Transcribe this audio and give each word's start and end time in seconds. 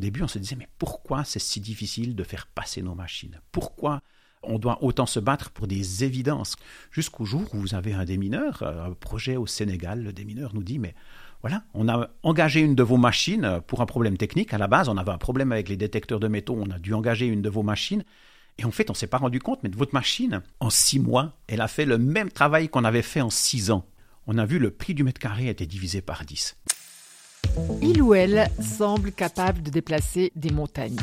début, 0.00 0.22
on 0.22 0.28
se 0.28 0.38
disait, 0.38 0.56
mais 0.56 0.68
pourquoi 0.78 1.24
c'est 1.24 1.38
si 1.38 1.60
difficile 1.60 2.16
de 2.16 2.24
faire 2.24 2.46
passer 2.46 2.82
nos 2.82 2.94
machines? 2.94 3.40
Pourquoi 3.52 4.02
on 4.42 4.58
doit 4.58 4.82
autant 4.82 5.06
se 5.06 5.20
battre 5.20 5.50
pour 5.50 5.66
des 5.66 6.02
évidences? 6.04 6.56
Jusqu'au 6.90 7.24
jour 7.24 7.42
où 7.54 7.58
vous 7.58 7.74
avez 7.74 7.92
un 7.92 8.04
démineur, 8.04 8.62
un 8.62 8.92
projet 8.92 9.36
au 9.36 9.46
Sénégal, 9.46 10.02
le 10.02 10.12
démineur 10.12 10.54
nous 10.54 10.64
dit, 10.64 10.78
mais 10.78 10.94
voilà, 11.42 11.62
on 11.72 11.88
a 11.88 12.10
engagé 12.22 12.60
une 12.60 12.74
de 12.74 12.82
vos 12.82 12.96
machines 12.96 13.60
pour 13.66 13.80
un 13.80 13.86
problème 13.86 14.16
technique. 14.16 14.52
À 14.52 14.58
la 14.58 14.66
base, 14.66 14.88
on 14.88 14.96
avait 14.96 15.12
un 15.12 15.18
problème 15.18 15.52
avec 15.52 15.68
les 15.68 15.76
détecteurs 15.76 16.20
de 16.20 16.28
métaux, 16.28 16.56
on 16.58 16.70
a 16.70 16.78
dû 16.78 16.92
engager 16.92 17.26
une 17.26 17.42
de 17.42 17.48
vos 17.48 17.62
machines. 17.62 18.04
Et 18.58 18.64
en 18.64 18.70
fait, 18.70 18.90
on 18.90 18.92
ne 18.92 18.96
s'est 18.96 19.06
pas 19.06 19.16
rendu 19.16 19.38
compte, 19.38 19.62
mais 19.62 19.70
votre 19.70 19.94
machine, 19.94 20.42
en 20.60 20.68
six 20.68 21.00
mois, 21.00 21.38
elle 21.46 21.62
a 21.62 21.68
fait 21.68 21.86
le 21.86 21.96
même 21.96 22.30
travail 22.30 22.68
qu'on 22.68 22.84
avait 22.84 23.00
fait 23.00 23.22
en 23.22 23.30
six 23.30 23.70
ans. 23.70 23.86
On 24.26 24.36
a 24.36 24.44
vu 24.44 24.58
le 24.58 24.70
prix 24.70 24.92
du 24.92 25.02
mètre 25.02 25.18
carré 25.18 25.48
été 25.48 25.66
divisé 25.66 26.02
par 26.02 26.26
dix. 26.26 26.56
Il 27.82 28.02
ou 28.02 28.14
elle 28.14 28.48
semble 28.60 29.12
capable 29.12 29.62
de 29.62 29.70
déplacer 29.70 30.32
des 30.36 30.50
montagnes. 30.50 31.00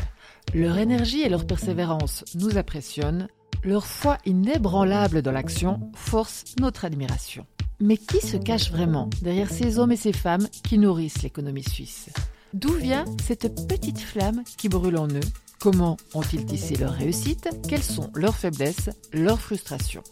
Leur 0.54 0.77
énergie 0.77 1.21
et 1.21 1.29
leur 1.29 1.46
persévérance 1.46 2.23
nous 2.36 2.57
impressionnent. 2.57 3.27
Leur 3.63 3.86
foi 3.86 4.18
inébranlable 4.25 5.21
dans 5.21 5.32
l'action 5.32 5.91
force 5.96 6.46
notre 6.60 6.86
admiration. 6.86 7.46
Mais 7.79 7.97
qui 7.97 8.25
se 8.25 8.37
cache 8.37 8.71
vraiment 8.71 9.10
derrière 9.21 9.50
ces 9.50 9.77
hommes 9.77 9.91
et 9.91 9.97
ces 9.97 10.13
femmes 10.13 10.47
qui 10.63 10.77
nourrissent 10.77 11.21
l'économie 11.21 11.63
suisse? 11.63 12.10
D'où 12.54 12.74
vient 12.74 13.05
cette 13.25 13.68
petite 13.68 13.99
flamme 13.99 14.43
qui 14.57 14.69
brûle 14.69 14.97
en 14.97 15.07
eux? 15.07 15.19
Comment 15.60 15.97
ont-ils 16.13 16.46
tissé 16.46 16.75
leur 16.75 16.93
réussite? 16.93 17.49
Quelles 17.68 17.83
sont 17.83 18.10
leurs 18.15 18.35
faiblesses, 18.35 18.89
leurs 19.11 19.39
frustrations? 19.39 20.04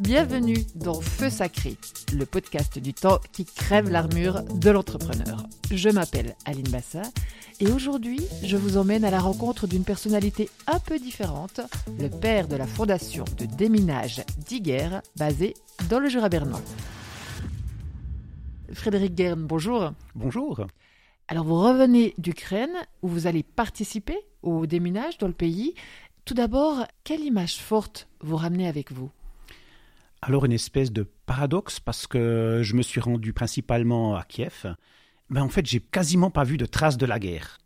Bienvenue 0.00 0.56
dans 0.76 0.98
Feu 0.98 1.28
Sacré, 1.28 1.76
le 2.14 2.24
podcast 2.24 2.78
du 2.78 2.94
temps 2.94 3.18
qui 3.32 3.44
crève 3.44 3.90
l'armure 3.90 4.42
de 4.44 4.70
l'entrepreneur. 4.70 5.46
Je 5.70 5.90
m'appelle 5.90 6.36
Aline 6.46 6.70
Bassa 6.70 7.02
et 7.60 7.70
aujourd'hui, 7.70 8.18
je 8.42 8.56
vous 8.56 8.78
emmène 8.78 9.04
à 9.04 9.10
la 9.10 9.20
rencontre 9.20 9.66
d'une 9.66 9.84
personnalité 9.84 10.48
un 10.66 10.78
peu 10.78 10.98
différente, 10.98 11.60
le 11.98 12.08
père 12.08 12.48
de 12.48 12.56
la 12.56 12.66
fondation 12.66 13.24
de 13.36 13.44
déminage 13.44 14.22
d'Iguerre, 14.48 15.02
basée 15.18 15.52
dans 15.90 15.98
le 15.98 16.08
Jura 16.08 16.30
bernois. 16.30 16.62
Frédéric 18.72 19.14
Guerne, 19.14 19.44
bonjour. 19.44 19.92
Bonjour. 20.14 20.66
Alors 21.28 21.44
vous 21.44 21.60
revenez 21.60 22.14
d'Ukraine 22.16 22.74
où 23.02 23.08
vous 23.08 23.26
allez 23.26 23.42
participer 23.42 24.18
au 24.42 24.64
déminage 24.64 25.18
dans 25.18 25.28
le 25.28 25.34
pays. 25.34 25.74
Tout 26.24 26.32
d'abord, 26.32 26.86
quelle 27.04 27.20
image 27.20 27.56
forte 27.56 28.08
vous 28.22 28.38
ramenez 28.38 28.66
avec 28.66 28.92
vous? 28.92 29.10
Alors 30.22 30.44
une 30.44 30.52
espèce 30.52 30.92
de 30.92 31.02
paradoxe 31.24 31.80
parce 31.80 32.06
que 32.06 32.60
je 32.62 32.74
me 32.74 32.82
suis 32.82 33.00
rendu 33.00 33.32
principalement 33.32 34.16
à 34.16 34.24
Kiev. 34.24 34.74
Mais 35.30 35.40
en 35.40 35.48
fait, 35.48 35.64
j'ai 35.64 35.80
quasiment 35.80 36.30
pas 36.30 36.44
vu 36.44 36.56
de 36.56 36.66
traces 36.66 36.98
de 36.98 37.06
la 37.06 37.18
guerre. 37.18 37.58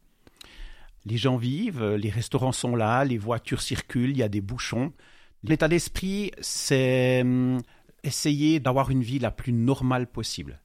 Les 1.07 1.17
gens 1.17 1.37
vivent, 1.37 1.85
les 1.85 2.11
restaurants 2.11 2.53
sont 2.53 2.77
là, 2.77 3.05
les 3.05 3.19
voitures 3.19 3.61
circulent, 3.61 4.11
il 4.11 4.19
y 4.19 4.23
a 4.23 4.29
des 4.29 4.41
bouchons. 4.41 4.93
L'état 5.43 5.69
d'esprit, 5.69 6.31
c'est 6.41 7.23
hum, 7.23 7.61
essayer 8.05 8.61
d'avoir 8.61 8.91
une 8.91 9.03
vie 9.03 9.19
la 9.19 9.31
plus 9.31 9.53
normale 9.53 10.07
possible. 10.07 10.61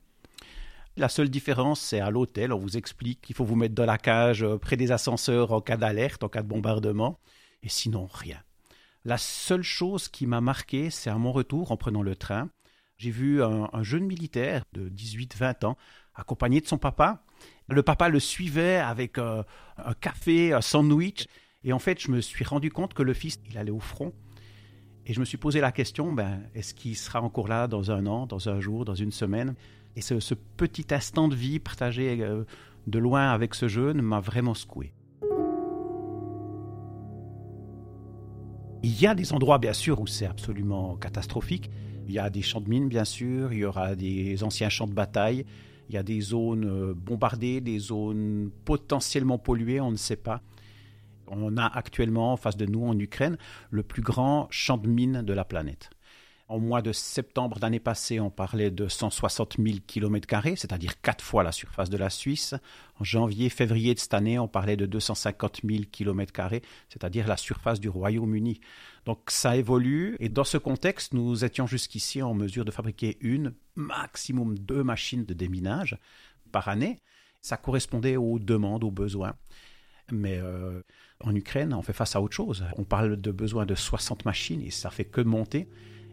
La 0.95 1.09
seule 1.09 1.29
différence, 1.29 1.79
c'est 1.79 1.99
à 1.99 2.09
l'hôtel, 2.09 2.53
on 2.53 2.59
vous 2.59 2.77
explique 2.77 3.21
qu'il 3.21 3.35
faut 3.35 3.45
vous 3.45 3.55
mettre 3.55 3.75
dans 3.75 3.85
la 3.85 3.97
cage 3.97 4.43
euh, 4.43 4.57
près 4.57 4.75
des 4.75 4.91
ascenseurs 4.91 5.53
en 5.53 5.61
cas 5.61 5.77
d'alerte, 5.77 6.23
en 6.23 6.29
cas 6.29 6.43
de 6.43 6.47
bombardement, 6.47 7.19
et 7.63 7.69
sinon 7.69 8.07
rien. 8.11 8.37
La 9.05 9.17
seule 9.17 9.63
chose 9.63 10.07
qui 10.09 10.27
m'a 10.27 10.41
marqué, 10.41 10.89
c'est 10.89 11.09
à 11.09 11.17
mon 11.17 11.31
retour 11.31 11.71
en 11.71 11.77
prenant 11.77 12.01
le 12.01 12.15
train, 12.15 12.49
j'ai 12.97 13.11
vu 13.11 13.41
un, 13.41 13.81
jeune 13.81 14.03
militaire 14.03 14.65
de 14.73 14.89
18-20 14.89 15.65
ans 15.65 15.77
accompagné 16.15 16.59
de 16.59 16.67
son 16.67 16.77
papa. 16.77 17.23
Le 17.69 17.81
papa 17.81 18.09
le 18.09 18.19
suivait 18.19 18.75
avec 18.75 19.17
euh, 19.17 19.43
un 19.77 19.93
café, 19.93 20.51
un 20.51 20.59
sandwich, 20.59 21.27
et 21.63 21.71
en 21.71 21.79
fait, 21.79 22.01
je 22.01 22.11
me 22.11 22.19
suis 22.19 22.43
rendu 22.43 22.71
compte 22.71 22.93
que 22.93 23.03
le 23.03 23.13
fils, 23.13 23.39
il 23.49 23.57
allait 23.57 23.71
au 23.71 23.79
front. 23.79 24.13
Et 25.05 25.13
je 25.13 25.19
me 25.21 25.25
suis 25.25 25.37
posé 25.37 25.61
la 25.61 25.71
question, 25.71 26.11
ben, 26.11 26.41
est-ce 26.53 26.73
qu'il 26.73 26.97
sera 26.97 27.21
encore 27.21 27.47
là 27.47 27.67
dans 27.67 27.91
un 27.91 28.05
an, 28.05 28.25
dans 28.25 28.49
un 28.49 28.59
jour, 28.59 28.83
dans 28.83 28.95
une 28.95 29.11
semaine? 29.11 29.55
Et 29.95 30.01
ce, 30.01 30.33
petit 30.33 30.87
instant 30.91 31.27
de 31.29 31.35
vie 31.35 31.59
partagé 31.59 32.21
euh, 32.21 32.43
de 32.87 32.99
loin 32.99 33.31
avec 33.31 33.55
ce 33.55 33.67
jeune 33.67 34.01
m'a 34.01 34.19
vraiment 34.19 34.53
secoué. 34.53 34.93
Il 38.81 39.01
y 39.01 39.07
a 39.07 39.13
des 39.13 39.33
endroits, 39.33 39.57
bien 39.57 39.73
sûr, 39.73 39.99
où 39.99 40.07
c'est 40.07 40.25
absolument 40.25 40.95
catastrophique. 40.95 41.69
Il 42.07 42.13
y 42.13 42.19
a 42.19 42.29
des 42.29 42.41
champs 42.41 42.61
de 42.61 42.69
mines, 42.69 42.87
bien 42.87 43.03
sûr, 43.03 43.51
il 43.51 43.59
y 43.59 43.65
aura 43.65 43.93
des 43.93 44.41
anciens 44.43 44.69
champs 44.69 44.87
de 44.87 44.93
bataille, 44.93 45.45
il 45.89 45.95
y 45.95 45.97
a 45.97 46.03
des 46.03 46.21
zones 46.21 46.65
euh, 46.65 46.93
bombardées, 46.95 47.59
des 47.59 47.77
zones 47.77 48.51
potentiellement 48.63 49.37
polluées, 49.37 49.81
on 49.81 49.91
ne 49.91 49.97
sait 49.97 50.15
pas. 50.15 50.41
On 51.27 51.57
a 51.57 51.65
actuellement 51.65 52.33
en 52.33 52.37
face 52.37 52.55
de 52.55 52.65
nous, 52.65 52.85
en 52.85 52.97
Ukraine, 52.97 53.37
le 53.69 53.83
plus 53.83 54.01
grand 54.01 54.47
champ 54.49 54.77
de 54.77 54.87
mines 54.87 55.23
de 55.23 55.33
la 55.33 55.43
planète. 55.43 55.89
Au 56.49 56.59
mois 56.59 56.81
de 56.81 56.91
septembre 56.91 57.59
d'année 57.59 57.79
passée, 57.79 58.19
on 58.19 58.31
parlait 58.31 58.71
de 58.71 58.87
160 58.87 59.57
000 59.59 59.77
km, 59.85 60.41
c'est-à-dire 60.55 60.99
quatre 60.99 61.23
fois 61.23 61.43
la 61.43 61.51
surface 61.51 61.91
de 61.91 61.97
la 61.97 62.09
Suisse. 62.09 62.55
En 62.99 63.03
janvier, 63.03 63.49
février 63.49 63.93
de 63.93 63.99
cette 63.99 64.15
année, 64.15 64.39
on 64.39 64.47
parlait 64.47 64.75
de 64.75 64.87
250 64.87 65.61
000 65.63 65.83
km, 65.91 66.49
c'est-à-dire 66.89 67.27
la 67.27 67.37
surface 67.37 67.79
du 67.79 67.87
Royaume-Uni. 67.87 68.61
Donc 69.05 69.19
ça 69.27 69.57
évolue 69.57 70.17
et 70.19 70.27
dans 70.27 70.43
ce 70.43 70.57
contexte, 70.57 71.13
nous 71.13 71.45
étions 71.45 71.67
jusqu'ici 71.67 72.23
en 72.23 72.33
mesure 72.33 72.65
de 72.65 72.71
fabriquer 72.71 73.19
une, 73.21 73.53
maximum 73.75 74.57
deux 74.57 74.83
machines 74.83 75.25
de 75.25 75.35
déminage 75.35 75.99
par 76.51 76.67
année. 76.67 76.99
Ça 77.41 77.57
correspondait 77.57 78.17
aux 78.17 78.39
demandes, 78.39 78.83
aux 78.83 78.91
besoins. 78.91 79.35
Mais 80.11 80.39
euh, 80.39 80.81
en 81.19 81.35
Ukraine, 81.35 81.75
on 81.75 81.83
fait 81.83 81.93
face 81.93 82.15
à 82.15 82.21
autre 82.21 82.35
chose. 82.35 82.65
On 82.75 82.85
parle 82.85 83.21
de 83.21 83.31
besoins 83.31 83.67
de 83.67 83.75
60 83.75 84.25
machines 84.25 84.63
et 84.63 84.71
ça 84.71 84.89
fait 84.89 85.05
que 85.05 85.21
monter 85.21 85.69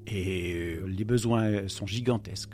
et 0.07 0.55
euh, 0.55 0.87
les 0.87 1.05
besoins 1.05 1.69
sont 1.69 1.87
gigantesques. 1.87 2.53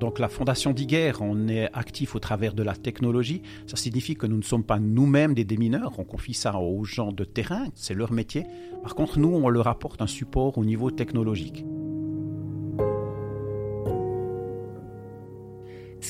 Donc 0.00 0.18
la 0.18 0.28
Fondation 0.28 0.72
d'Iguer, 0.72 1.12
on 1.20 1.48
est 1.48 1.70
actif 1.72 2.14
au 2.14 2.18
travers 2.18 2.52
de 2.52 2.62
la 2.62 2.74
technologie. 2.74 3.40
Ça 3.66 3.76
signifie 3.76 4.14
que 4.14 4.26
nous 4.26 4.36
ne 4.36 4.42
sommes 4.42 4.64
pas 4.64 4.78
nous-mêmes 4.78 5.32
des 5.32 5.44
démineurs, 5.44 5.98
on 5.98 6.04
confie 6.04 6.34
ça 6.34 6.58
aux 6.58 6.84
gens 6.84 7.12
de 7.12 7.24
terrain, 7.24 7.66
c'est 7.74 7.94
leur 7.94 8.12
métier. 8.12 8.44
Par 8.82 8.94
contre, 8.94 9.18
nous, 9.18 9.28
on 9.28 9.48
leur 9.48 9.68
apporte 9.68 10.02
un 10.02 10.06
support 10.06 10.58
au 10.58 10.64
niveau 10.64 10.90
technologique. 10.90 11.64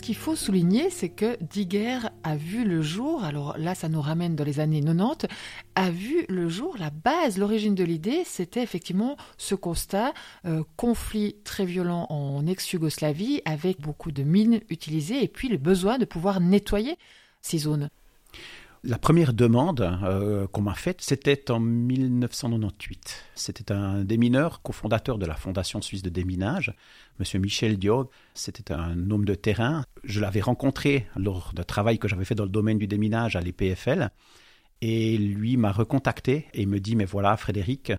Qu'il 0.06 0.14
faut 0.14 0.36
souligner, 0.36 0.88
c'est 0.88 1.08
que 1.08 1.36
Digger 1.42 1.98
a 2.22 2.36
vu 2.36 2.64
le 2.64 2.80
jour, 2.80 3.24
alors 3.24 3.58
là 3.58 3.74
ça 3.74 3.88
nous 3.88 4.00
ramène 4.00 4.36
dans 4.36 4.44
les 4.44 4.60
années 4.60 4.80
90, 4.80 5.26
a 5.74 5.90
vu 5.90 6.24
le 6.28 6.48
jour, 6.48 6.76
la 6.78 6.90
base, 6.90 7.38
l'origine 7.38 7.74
de 7.74 7.82
l'idée, 7.82 8.22
c'était 8.24 8.62
effectivement 8.62 9.16
ce 9.36 9.56
constat, 9.56 10.14
euh, 10.44 10.62
conflit 10.76 11.34
très 11.42 11.64
violent 11.64 12.06
en 12.08 12.46
ex-Yougoslavie 12.46 13.42
avec 13.44 13.80
beaucoup 13.80 14.12
de 14.12 14.22
mines 14.22 14.60
utilisées 14.70 15.24
et 15.24 15.28
puis 15.28 15.48
le 15.48 15.56
besoin 15.56 15.98
de 15.98 16.04
pouvoir 16.04 16.38
nettoyer 16.38 16.96
ces 17.42 17.58
zones. 17.58 17.90
La 18.84 18.98
première 18.98 19.32
demande 19.32 19.80
euh, 19.80 20.46
qu'on 20.46 20.62
m'a 20.62 20.74
faite, 20.74 21.00
c'était 21.00 21.50
en 21.50 21.60
1998. 21.60 23.24
C'était 23.34 23.72
un 23.72 24.04
démineur, 24.04 24.62
cofondateur 24.62 25.18
de 25.18 25.26
la 25.26 25.34
Fondation 25.34 25.80
suisse 25.80 26.02
de 26.02 26.10
déminage, 26.10 26.74
M. 27.18 27.40
Michel 27.40 27.78
Diog. 27.78 28.08
C'était 28.34 28.72
un 28.72 29.10
homme 29.10 29.24
de 29.24 29.34
terrain. 29.34 29.84
Je 30.04 30.20
l'avais 30.20 30.40
rencontré 30.40 31.06
lors 31.16 31.52
d'un 31.54 31.64
travail 31.64 31.98
que 31.98 32.08
j'avais 32.08 32.24
fait 32.24 32.34
dans 32.34 32.44
le 32.44 32.50
domaine 32.50 32.78
du 32.78 32.86
déminage 32.86 33.34
à 33.34 33.40
l'EPFL. 33.40 34.10
Et 34.82 35.16
lui 35.16 35.56
m'a 35.56 35.72
recontacté 35.72 36.46
et 36.52 36.66
me 36.66 36.78
dit, 36.78 36.96
mais 36.96 37.06
voilà, 37.06 37.36
Frédéric, 37.36 37.92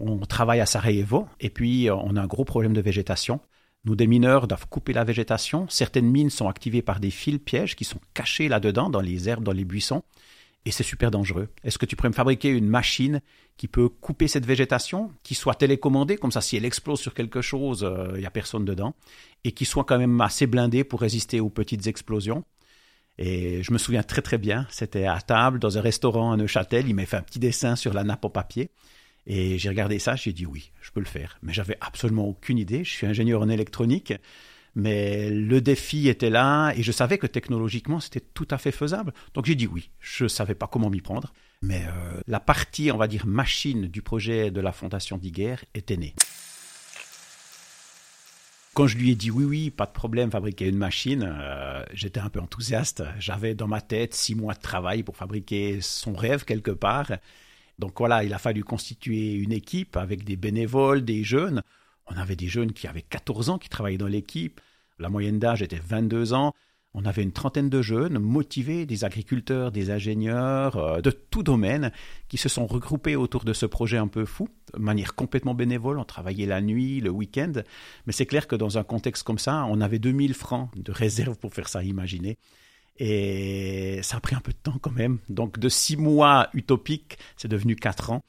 on 0.00 0.18
travaille 0.20 0.60
à 0.60 0.66
Sarajevo 0.66 1.28
et 1.40 1.48
puis 1.48 1.88
on 1.90 2.16
a 2.16 2.20
un 2.20 2.26
gros 2.26 2.44
problème 2.44 2.74
de 2.74 2.80
végétation. 2.80 3.40
Nous, 3.84 3.96
des 3.96 4.06
mineurs, 4.06 4.48
doivent 4.48 4.66
couper 4.66 4.92
la 4.92 5.04
végétation. 5.04 5.66
Certaines 5.68 6.10
mines 6.10 6.30
sont 6.30 6.48
activées 6.48 6.82
par 6.82 7.00
des 7.00 7.10
fils 7.10 7.38
pièges 7.38 7.76
qui 7.76 7.84
sont 7.84 8.00
cachés 8.14 8.48
là-dedans, 8.48 8.88
dans 8.88 9.02
les 9.02 9.28
herbes, 9.28 9.44
dans 9.44 9.52
les 9.52 9.64
buissons 9.64 10.02
et 10.64 10.70
c'est 10.70 10.82
super 10.82 11.10
dangereux. 11.10 11.48
Est-ce 11.62 11.78
que 11.78 11.86
tu 11.86 11.96
pourrais 11.96 12.08
me 12.08 12.14
fabriquer 12.14 12.48
une 12.48 12.66
machine 12.66 13.20
qui 13.56 13.68
peut 13.68 13.88
couper 13.88 14.28
cette 14.28 14.46
végétation, 14.46 15.12
qui 15.22 15.34
soit 15.34 15.54
télécommandée, 15.54 16.16
comme 16.16 16.32
ça 16.32 16.40
si 16.40 16.56
elle 16.56 16.64
explose 16.64 17.00
sur 17.00 17.14
quelque 17.14 17.42
chose, 17.42 17.80
il 17.88 18.14
euh, 18.14 18.18
n'y 18.18 18.26
a 18.26 18.30
personne 18.30 18.64
dedans, 18.64 18.94
et 19.44 19.52
qui 19.52 19.64
soit 19.64 19.84
quand 19.84 19.98
même 19.98 20.20
assez 20.20 20.46
blindée 20.46 20.84
pour 20.84 21.00
résister 21.00 21.40
aux 21.40 21.50
petites 21.50 21.86
explosions? 21.86 22.44
Et 23.18 23.62
je 23.62 23.72
me 23.72 23.78
souviens 23.78 24.02
très 24.02 24.22
très 24.22 24.38
bien, 24.38 24.66
c'était 24.70 25.06
à 25.06 25.20
table 25.20 25.58
dans 25.60 25.78
un 25.78 25.80
restaurant 25.80 26.32
à 26.32 26.36
Neuchâtel, 26.36 26.88
il 26.88 26.94
m'a 26.94 27.06
fait 27.06 27.16
un 27.16 27.22
petit 27.22 27.38
dessin 27.38 27.76
sur 27.76 27.92
la 27.92 28.02
nappe 28.02 28.24
en 28.24 28.30
papier, 28.30 28.70
et 29.26 29.58
j'ai 29.58 29.68
regardé 29.68 29.98
ça, 29.98 30.16
j'ai 30.16 30.32
dit 30.32 30.46
oui, 30.46 30.72
je 30.80 30.90
peux 30.90 31.00
le 31.00 31.06
faire. 31.06 31.38
Mais 31.42 31.52
j'avais 31.52 31.76
absolument 31.80 32.26
aucune 32.26 32.58
idée, 32.58 32.84
je 32.84 32.90
suis 32.90 33.06
ingénieur 33.06 33.40
en 33.42 33.48
électronique, 33.48 34.14
mais 34.74 35.30
le 35.30 35.60
défi 35.60 36.08
était 36.08 36.30
là 36.30 36.72
et 36.72 36.82
je 36.82 36.92
savais 36.92 37.18
que 37.18 37.26
technologiquement 37.26 38.00
c'était 38.00 38.20
tout 38.20 38.48
à 38.50 38.58
fait 38.58 38.72
faisable. 38.72 39.12
Donc 39.34 39.46
j'ai 39.46 39.54
dit 39.54 39.66
oui. 39.66 39.90
Je 40.00 40.24
ne 40.24 40.28
savais 40.28 40.54
pas 40.54 40.66
comment 40.66 40.90
m'y 40.90 41.00
prendre, 41.00 41.32
mais 41.62 41.84
euh, 41.86 42.20
la 42.26 42.40
partie, 42.40 42.90
on 42.90 42.96
va 42.96 43.08
dire, 43.08 43.26
machine 43.26 43.86
du 43.86 44.02
projet 44.02 44.50
de 44.50 44.60
la 44.60 44.72
Fondation 44.72 45.18
d'Iguerre 45.18 45.64
était 45.74 45.96
née. 45.96 46.14
Quand 48.74 48.88
je 48.88 48.98
lui 48.98 49.12
ai 49.12 49.14
dit 49.14 49.30
oui, 49.30 49.44
oui, 49.44 49.70
pas 49.70 49.86
de 49.86 49.92
problème, 49.92 50.32
fabriquer 50.32 50.66
une 50.66 50.76
machine, 50.76 51.24
euh, 51.24 51.84
j'étais 51.92 52.18
un 52.18 52.28
peu 52.28 52.40
enthousiaste. 52.40 53.04
J'avais 53.20 53.54
dans 53.54 53.68
ma 53.68 53.80
tête 53.80 54.14
six 54.14 54.34
mois 54.34 54.54
de 54.54 54.60
travail 54.60 55.04
pour 55.04 55.16
fabriquer 55.16 55.80
son 55.80 56.12
rêve 56.12 56.44
quelque 56.44 56.72
part. 56.72 57.12
Donc 57.78 57.98
voilà, 57.98 58.24
il 58.24 58.34
a 58.34 58.38
fallu 58.38 58.64
constituer 58.64 59.34
une 59.34 59.52
équipe 59.52 59.96
avec 59.96 60.24
des 60.24 60.36
bénévoles, 60.36 61.04
des 61.04 61.22
jeunes. 61.22 61.62
On 62.06 62.16
avait 62.16 62.36
des 62.36 62.48
jeunes 62.48 62.72
qui 62.72 62.86
avaient 62.86 63.02
14 63.02 63.50
ans 63.50 63.58
qui 63.58 63.68
travaillaient 63.68 63.98
dans 63.98 64.06
l'équipe. 64.06 64.60
La 64.98 65.08
moyenne 65.08 65.38
d'âge 65.38 65.62
était 65.62 65.80
22 65.82 66.34
ans. 66.34 66.54
On 66.96 67.04
avait 67.06 67.24
une 67.24 67.32
trentaine 67.32 67.68
de 67.68 67.82
jeunes 67.82 68.18
motivés, 68.20 68.86
des 68.86 69.04
agriculteurs, 69.04 69.72
des 69.72 69.90
ingénieurs, 69.90 70.76
euh, 70.76 71.00
de 71.00 71.10
tout 71.10 71.42
domaine, 71.42 71.90
qui 72.28 72.36
se 72.36 72.48
sont 72.48 72.66
regroupés 72.66 73.16
autour 73.16 73.44
de 73.44 73.52
ce 73.52 73.66
projet 73.66 73.98
un 73.98 74.06
peu 74.06 74.24
fou, 74.24 74.48
de 74.72 74.78
manière 74.78 75.16
complètement 75.16 75.54
bénévole. 75.54 75.98
On 75.98 76.04
travaillait 76.04 76.46
la 76.46 76.60
nuit, 76.60 77.00
le 77.00 77.10
week-end. 77.10 77.52
Mais 78.06 78.12
c'est 78.12 78.26
clair 78.26 78.46
que 78.46 78.54
dans 78.54 78.78
un 78.78 78.84
contexte 78.84 79.24
comme 79.24 79.40
ça, 79.40 79.66
on 79.68 79.80
avait 79.80 79.98
2000 79.98 80.34
francs 80.34 80.70
de 80.76 80.92
réserve 80.92 81.36
pour 81.36 81.52
faire 81.52 81.68
ça, 81.68 81.82
imaginez. 81.82 82.38
Et 82.96 83.98
ça 84.02 84.18
a 84.18 84.20
pris 84.20 84.36
un 84.36 84.40
peu 84.40 84.52
de 84.52 84.58
temps 84.58 84.78
quand 84.80 84.92
même. 84.92 85.18
Donc 85.28 85.58
de 85.58 85.68
six 85.68 85.96
mois 85.96 86.48
utopiques, 86.54 87.18
c'est 87.36 87.48
devenu 87.48 87.74
quatre 87.74 88.10
ans. 88.12 88.22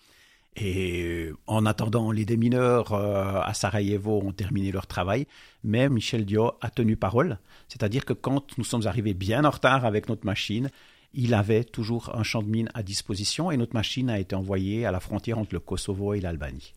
Et 0.55 1.03
euh, 1.03 1.37
en 1.47 1.65
attendant, 1.65 2.11
les 2.11 2.23
démineurs 2.23 2.93
euh, 2.93 3.41
à 3.41 3.53
Sarajevo 3.53 4.21
ont 4.23 4.31
terminé 4.31 4.71
leur 4.71 4.87
travail, 4.87 5.27
mais 5.63 5.89
Michel 5.89 6.25
Dio 6.25 6.53
a 6.61 6.69
tenu 6.69 6.95
parole, 6.95 7.39
c'est-à-dire 7.67 8.05
que 8.05 8.13
quand 8.13 8.57
nous 8.57 8.63
sommes 8.63 8.87
arrivés 8.87 9.13
bien 9.13 9.43
en 9.43 9.49
retard 9.49 9.83
avec 9.83 10.07
notre 10.07 10.25
machine, 10.25 10.69
il 11.13 11.33
avait 11.33 11.63
toujours 11.63 12.15
un 12.15 12.23
champ 12.23 12.41
de 12.41 12.49
mine 12.49 12.69
à 12.73 12.83
disposition 12.83 13.51
et 13.51 13.57
notre 13.57 13.73
machine 13.73 14.09
a 14.09 14.19
été 14.19 14.35
envoyée 14.35 14.85
à 14.85 14.91
la 14.91 14.99
frontière 14.99 15.39
entre 15.39 15.53
le 15.53 15.59
Kosovo 15.59 16.13
et 16.13 16.21
l'Albanie. 16.21 16.73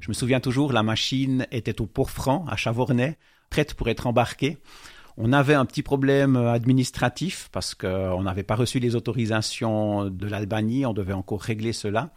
Je 0.00 0.08
me 0.08 0.14
souviens 0.14 0.40
toujours, 0.40 0.72
la 0.72 0.82
machine 0.82 1.46
était 1.50 1.82
au 1.82 1.86
port 1.86 2.10
franc 2.10 2.46
à 2.48 2.56
Chavornay, 2.56 3.18
prête 3.50 3.74
pour 3.74 3.88
être 3.88 4.06
embarquée. 4.06 4.56
On 5.20 5.32
avait 5.32 5.54
un 5.54 5.64
petit 5.64 5.82
problème 5.82 6.36
administratif 6.36 7.48
parce 7.50 7.74
qu'on 7.74 8.22
n'avait 8.22 8.44
pas 8.44 8.54
reçu 8.54 8.78
les 8.78 8.94
autorisations 8.94 10.08
de 10.10 10.26
l'Albanie, 10.28 10.86
on 10.86 10.92
devait 10.92 11.12
encore 11.12 11.42
régler 11.42 11.72
cela. 11.72 12.12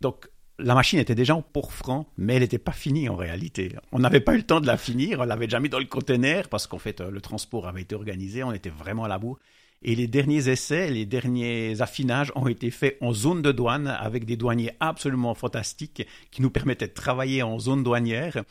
Donc 0.00 0.30
la 0.58 0.74
machine 0.74 0.98
était 0.98 1.14
déjà 1.14 1.34
en 1.34 1.42
port 1.42 1.74
franc, 1.74 2.10
mais 2.16 2.36
elle 2.36 2.42
n'était 2.42 2.56
pas 2.56 2.72
finie 2.72 3.10
en 3.10 3.16
réalité. 3.16 3.76
On 3.92 3.98
n'avait 3.98 4.20
pas 4.20 4.32
eu 4.32 4.38
le 4.38 4.44
temps 4.44 4.62
de 4.62 4.66
la 4.66 4.78
finir, 4.78 5.20
on 5.20 5.24
l'avait 5.24 5.46
déjà 5.46 5.60
mis 5.60 5.68
dans 5.68 5.78
le 5.78 5.84
conteneur 5.84 6.48
parce 6.48 6.66
qu'en 6.66 6.78
fait 6.78 7.02
le 7.02 7.20
transport 7.20 7.68
avait 7.68 7.82
été 7.82 7.94
organisé, 7.94 8.42
on 8.42 8.52
était 8.52 8.70
vraiment 8.70 9.04
à 9.04 9.08
la 9.08 9.18
bourre. 9.18 9.38
Et 9.82 9.94
les 9.94 10.06
derniers 10.06 10.48
essais, 10.48 10.90
les 10.90 11.04
derniers 11.04 11.82
affinages 11.82 12.32
ont 12.34 12.48
été 12.48 12.70
faits 12.70 12.96
en 13.02 13.12
zone 13.12 13.42
de 13.42 13.52
douane 13.52 13.86
avec 13.86 14.24
des 14.24 14.38
douaniers 14.38 14.72
absolument 14.80 15.34
fantastiques 15.34 16.04
qui 16.30 16.40
nous 16.40 16.50
permettaient 16.50 16.88
de 16.88 16.94
travailler 16.94 17.42
en 17.42 17.58
zone 17.58 17.84
douanière. 17.84 18.42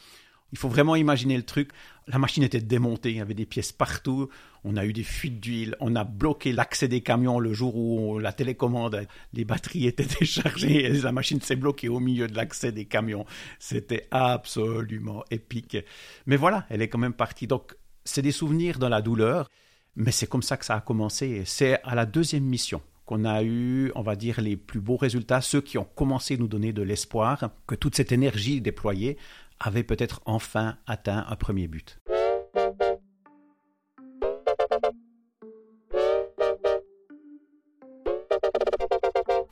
Il 0.54 0.58
faut 0.58 0.70
vraiment 0.70 0.96
imaginer 0.96 1.36
le 1.36 1.44
truc. 1.44 1.72
La 2.08 2.20
machine 2.20 2.44
était 2.44 2.62
démontée, 2.62 3.12
il 3.12 3.18
y 3.18 3.22
avait 3.22 3.34
des 3.34 3.46
pièces 3.46 3.74
partout. 3.74 4.30
On 4.64 4.78
a 4.78 4.86
eu 4.86 4.94
des 4.94 5.04
fuites 5.04 5.40
d'huile. 5.40 5.76
On 5.80 5.96
a 5.96 6.04
bloqué 6.04 6.54
l'accès 6.54 6.88
des 6.88 7.02
camions 7.02 7.40
le 7.40 7.54
jour 7.54 7.76
où 7.76 8.20
la 8.20 8.32
télécommande, 8.32 9.08
les 9.34 9.46
batteries 9.46 9.88
étaient 9.88 10.08
déchargées 10.20 10.86
et 10.86 10.90
la 10.90 11.12
machine 11.12 11.42
s'est 11.42 11.56
bloquée 11.56 11.90
au 11.90 12.00
milieu 12.00 12.28
de 12.28 12.36
l'accès 12.36 12.72
des 12.72 12.86
camions. 12.86 13.26
C'était 13.60 14.08
absolument 14.12 15.24
épique. 15.32 15.78
Mais 16.26 16.38
voilà, 16.38 16.66
elle 16.70 16.82
est 16.82 16.88
quand 16.88 16.98
même 16.98 17.14
partie. 17.14 17.48
Donc, 17.48 17.76
c'est 18.06 18.22
des 18.22 18.32
souvenirs 18.32 18.80
dans 18.80 18.90
la 18.90 19.02
douleur, 19.02 19.50
mais 19.98 20.12
c'est 20.12 20.28
comme 20.28 20.44
ça 20.44 20.56
que 20.56 20.66
ça 20.66 20.76
a 20.76 20.82
commencé. 20.82 21.44
C'est 21.46 21.82
à 21.84 21.94
la 21.94 22.06
deuxième 22.06 22.46
mission 22.46 22.82
qu'on 23.06 23.24
a 23.24 23.42
eu, 23.42 23.92
on 23.96 24.02
va 24.02 24.18
dire, 24.18 24.42
les 24.42 24.58
plus 24.58 24.82
beaux 24.82 24.98
résultats, 24.98 25.40
ceux 25.40 25.62
qui 25.62 25.78
ont 25.78 25.88
commencé 25.96 26.34
à 26.34 26.38
nous 26.38 26.48
donner 26.48 26.74
de 26.74 26.82
l'espoir, 26.82 27.52
que 27.66 27.74
toute 27.74 27.96
cette 27.96 28.12
énergie 28.12 28.60
déployée 28.60 29.18
avait 29.59 29.83
peut-être 29.83 30.21
enfin 30.25 30.77
atteint 30.88 31.25
un 31.27 31.36
premier 31.36 31.68
but. 31.68 32.00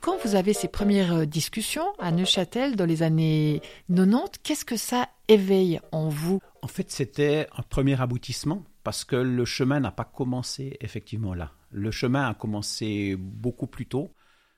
Quand 0.00 0.16
vous 0.24 0.34
avez 0.36 0.52
ces 0.52 0.68
premières 0.68 1.14
euh, 1.14 1.24
discussions 1.24 1.92
à 1.98 2.12
Neuchâtel 2.12 2.76
dans 2.76 2.86
les 2.86 3.02
années 3.02 3.60
90, 3.88 4.38
qu'est-ce 4.42 4.64
que 4.64 4.76
ça 4.76 5.08
éveille 5.28 5.80
en 5.90 6.08
vous? 6.08 6.40
En 6.62 6.68
fait, 6.68 6.90
c'était 6.90 7.48
un 7.56 7.62
premier 7.62 8.00
aboutissement 8.00 8.62
parce 8.84 9.04
que 9.04 9.16
le 9.16 9.44
chemin 9.44 9.80
n'a 9.80 9.90
pas 9.90 10.04
commencé 10.04 10.76
effectivement 10.80 11.34
là. 11.34 11.52
Le 11.70 11.90
chemin 11.90 12.28
a 12.28 12.34
commencé 12.34 13.16
beaucoup 13.18 13.66
plus 13.66 13.86
tôt. 13.86 14.12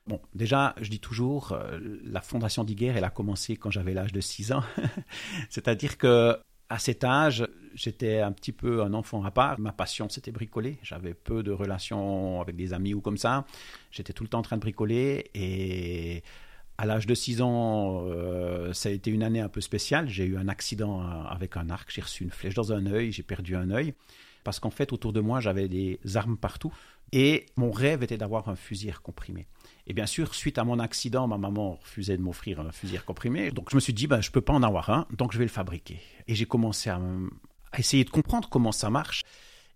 Bon, 0.09 0.23
déjà, 0.35 0.75
je 0.81 0.89
dis 0.89 1.01
toujours, 1.01 1.53
euh, 1.53 1.79
la 2.03 2.23
fondation 2.23 2.65
d'Iguerre, 2.65 2.97
elle 2.97 3.05
a 3.05 3.11
commencé 3.11 3.57
quand 3.57 3.71
j'avais 3.71 3.93
l'âge 3.93 4.13
de 4.13 4.23
6 4.23 4.53
ans. 4.53 4.65
C'est-à-dire 5.51 5.99
que 5.99 6.39
à 6.71 6.79
cet 6.79 7.05
âge, 7.05 7.47
j'étais 7.75 8.21
un 8.21 8.33
petit 8.33 8.53
peu 8.53 8.83
un 8.83 8.95
enfant 8.95 9.23
à 9.25 9.31
part. 9.31 9.61
Ma 9.61 9.73
passion, 9.73 10.09
c'était 10.09 10.33
bricoler. 10.33 10.79
J'avais 10.83 11.13
peu 11.13 11.43
de 11.43 11.53
relations 11.53 12.41
avec 12.41 12.57
des 12.57 12.73
amis 12.73 12.95
ou 12.95 13.03
comme 13.03 13.19
ça. 13.19 13.45
J'étais 13.91 14.15
tout 14.15 14.23
le 14.23 14.31
temps 14.31 14.39
en 14.39 14.43
train 14.43 14.57
de 14.57 14.63
bricoler. 14.63 15.31
Et 15.35 16.23
à 16.79 16.87
l'âge 16.87 17.07
de 17.07 17.15
6 17.15 17.43
ans, 17.43 18.07
euh, 18.07 18.73
ça 18.73 18.89
a 18.89 18.93
été 18.93 19.11
une 19.11 19.23
année 19.23 19.41
un 19.41 19.49
peu 19.51 19.61
spéciale. 19.61 20.09
J'ai 20.09 20.25
eu 20.25 20.39
un 20.39 20.49
accident 20.49 21.03
euh, 21.03 21.23
avec 21.29 21.59
un 21.59 21.69
arc. 21.69 21.91
J'ai 21.93 22.01
reçu 22.01 22.25
une 22.25 22.31
flèche 22.31 22.55
dans 22.55 22.73
un 22.73 22.87
œil. 22.87 23.13
J'ai 23.13 23.23
perdu 23.23 23.57
un 23.57 23.71
œil. 23.71 23.93
Parce 24.43 24.59
qu'en 24.59 24.71
fait, 24.71 24.95
autour 24.95 25.13
de 25.13 25.21
moi, 25.21 25.41
j'avais 25.41 25.69
des 25.69 26.01
armes 26.15 26.39
partout. 26.39 26.73
Et 27.13 27.47
mon 27.57 27.71
rêve 27.71 28.03
était 28.03 28.19
d'avoir 28.19 28.49
un 28.49 28.57
fusil 28.57 28.93
comprimé. 29.03 29.47
Et 29.89 29.95
bien 29.95 30.07
sûr, 30.07 30.35
suite 30.35 30.59
à 30.59 30.65
mon 30.65 30.79
accident, 30.79 31.27
ma 31.27 31.39
maman 31.39 31.79
refusait 31.83 32.19
de 32.19 32.23
m'offrir 32.23 32.61
un 32.61 32.71
fusil 32.73 32.99
comprimé. 33.05 33.51
Donc 33.51 33.71
je 33.71 33.75
me 33.75 33.81
suis 33.81 33.95
dit, 33.95 34.07
ben, 34.07 34.21
je 34.21 34.29
ne 34.29 34.33
peux 34.33 34.43
pas 34.43 34.53
en 34.53 34.63
avoir 34.63 34.91
un, 34.91 35.07
donc 35.17 35.33
je 35.33 35.39
vais 35.39 35.47
le 35.47 35.51
fabriquer. 35.51 35.99
Et 36.27 36.35
j'ai 36.35 36.45
commencé 36.45 36.91
à, 36.91 37.01
à 37.73 37.79
essayer 37.79 38.05
de 38.05 38.11
comprendre 38.11 38.51
comment 38.51 38.73
ça 38.73 38.91
marche. 38.91 39.23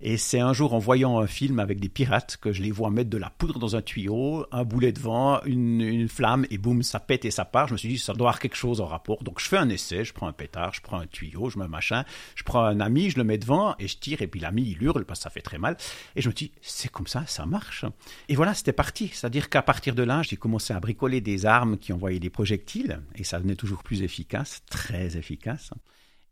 Et 0.05 0.17
c'est 0.17 0.41
un 0.41 0.53
jour 0.53 0.75
en 0.75 0.81
voyant 0.81 1.21
un 1.21 1.29
film 1.29 1.61
avec 1.61 1.79
des 1.79 1.89
pirates 1.89 2.37
que 2.37 2.53
je 2.53 2.61
les 2.61 2.73
vois 2.73 2.91
mettre 2.91 3.09
de 3.09 3.19
la 3.19 3.31
poudre 3.31 3.61
dans 3.61 3.77
un 3.77 3.83
tuyau, 3.83 4.45
un 4.51 4.65
boulet 4.65 4.91
de 4.91 4.99
vent, 4.99 5.41
une, 5.45 6.09
flamme, 6.09 6.45
et 6.51 6.59
boum, 6.59 6.83
ça 6.83 6.99
pète 6.99 7.25
et 7.25 7.31
ça 7.31 7.45
part. 7.45 7.69
Je 7.69 7.75
me 7.75 7.79
suis 7.79 7.89
dit, 7.89 7.99
ça 7.99 8.13
doit 8.13 8.27
avoir 8.31 8.41
quelque 8.41 8.57
chose 8.57 8.81
en 8.81 8.87
rapport. 8.87 9.23
Donc 9.23 9.39
je 9.39 9.47
fais 9.47 9.59
un 9.59 9.69
essai, 9.69 10.05
je 10.05 10.13
prends 10.13 10.27
un 10.27 10.33
pétard, 10.33 10.75
je 10.75 10.81
prends 10.81 10.99
un 10.99 11.07
tuyau, 11.07 11.51
je 11.51 11.59
un 11.61 11.69
machin, 11.69 12.05
je 12.35 12.43
prends 12.43 12.65
un 12.65 12.81
ami, 12.81 13.11
je 13.11 13.19
le 13.19 13.23
mets 13.23 13.39
devant 13.39 13.77
et 13.79 13.87
je 13.87 13.97
tire, 13.97 14.23
et 14.23 14.27
puis 14.27 14.41
l'ami 14.41 14.75
il 14.77 14.83
hurle 14.83 15.05
parce 15.05 15.21
que 15.21 15.25
ça 15.25 15.31
fait 15.31 15.41
très 15.41 15.59
mal. 15.59 15.77
Et 16.17 16.21
je 16.21 16.29
me 16.29 16.35
dis, 16.35 16.51
c'est 16.61 16.91
comme 16.91 17.07
ça, 17.07 17.25
ça 17.29 17.47
marche. 17.47 17.85
Et 18.29 18.35
voilà, 18.35 18.55
c'était 18.55 18.73
parti. 18.73 19.09
C'est-à-dire 19.13 19.49
qu'à 19.51 19.63
partir 19.63 19.95
de 19.95 20.03
là, 20.03 20.23
j'ai 20.23 20.37
commencé 20.37 20.75
à 20.75 20.81
bricoler 20.81 21.21
des 21.21 21.47
armes 21.47 21.79
qui 21.79 21.93
envoyaient 21.93 22.19
des 22.19 22.31
projectiles, 22.31 23.01
et 23.15 23.23
ça 23.23 23.39
devenait 23.39 23.55
toujours 23.55 23.85
plus 23.85 24.03
efficace, 24.03 24.65
très 24.69 25.17
efficace. 25.17 25.71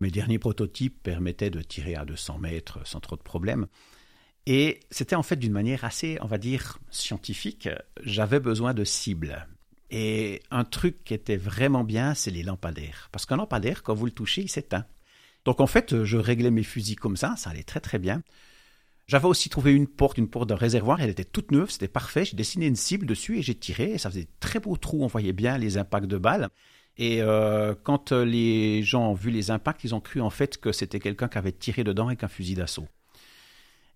Mes 0.00 0.10
derniers 0.10 0.38
prototypes 0.38 1.02
permettaient 1.02 1.50
de 1.50 1.60
tirer 1.60 1.94
à 1.94 2.04
200 2.04 2.38
mètres 2.38 2.78
sans 2.84 3.00
trop 3.00 3.16
de 3.16 3.22
problèmes. 3.22 3.66
Et 4.46 4.80
c'était 4.90 5.16
en 5.16 5.22
fait 5.22 5.36
d'une 5.36 5.52
manière 5.52 5.84
assez, 5.84 6.18
on 6.22 6.26
va 6.26 6.38
dire, 6.38 6.78
scientifique. 6.90 7.68
J'avais 8.02 8.40
besoin 8.40 8.72
de 8.72 8.84
cibles. 8.84 9.46
Et 9.90 10.42
un 10.50 10.64
truc 10.64 11.04
qui 11.04 11.14
était 11.14 11.36
vraiment 11.36 11.84
bien, 11.84 12.14
c'est 12.14 12.30
les 12.30 12.42
lampadaires. 12.42 13.08
Parce 13.12 13.26
qu'un 13.26 13.36
lampadaire, 13.36 13.82
quand 13.82 13.94
vous 13.94 14.06
le 14.06 14.12
touchez, 14.12 14.42
il 14.42 14.48
s'éteint. 14.48 14.86
Donc 15.44 15.60
en 15.60 15.66
fait, 15.66 16.04
je 16.04 16.16
réglais 16.16 16.50
mes 16.50 16.62
fusils 16.62 16.96
comme 16.96 17.16
ça, 17.16 17.34
ça 17.36 17.50
allait 17.50 17.62
très 17.62 17.80
très 17.80 17.98
bien. 17.98 18.22
J'avais 19.06 19.26
aussi 19.26 19.48
trouvé 19.48 19.72
une 19.72 19.88
porte, 19.88 20.18
une 20.18 20.28
porte 20.28 20.48
d'un 20.48 20.54
réservoir, 20.54 21.00
elle 21.00 21.10
était 21.10 21.24
toute 21.24 21.50
neuve, 21.50 21.70
c'était 21.70 21.88
parfait. 21.88 22.24
J'ai 22.24 22.36
dessiné 22.36 22.66
une 22.66 22.76
cible 22.76 23.06
dessus 23.06 23.38
et 23.38 23.42
j'ai 23.42 23.56
tiré, 23.56 23.92
et 23.92 23.98
ça 23.98 24.08
faisait 24.08 24.28
très 24.38 24.60
beaux 24.60 24.76
trous, 24.76 25.02
on 25.02 25.08
voyait 25.08 25.32
bien 25.32 25.58
les 25.58 25.78
impacts 25.78 26.06
de 26.06 26.18
balles. 26.18 26.48
Et 27.00 27.22
euh, 27.22 27.74
quand 27.82 28.12
euh, 28.12 28.26
les 28.26 28.82
gens 28.82 29.12
ont 29.12 29.14
vu 29.14 29.30
les 29.30 29.50
impacts, 29.50 29.84
ils 29.84 29.94
ont 29.94 30.00
cru 30.00 30.20
en 30.20 30.28
fait 30.28 30.58
que 30.58 30.70
c'était 30.70 31.00
quelqu'un 31.00 31.28
qui 31.28 31.38
avait 31.38 31.50
tiré 31.50 31.82
dedans 31.82 32.08
avec 32.08 32.22
un 32.24 32.28
fusil 32.28 32.54
d'assaut. 32.54 32.88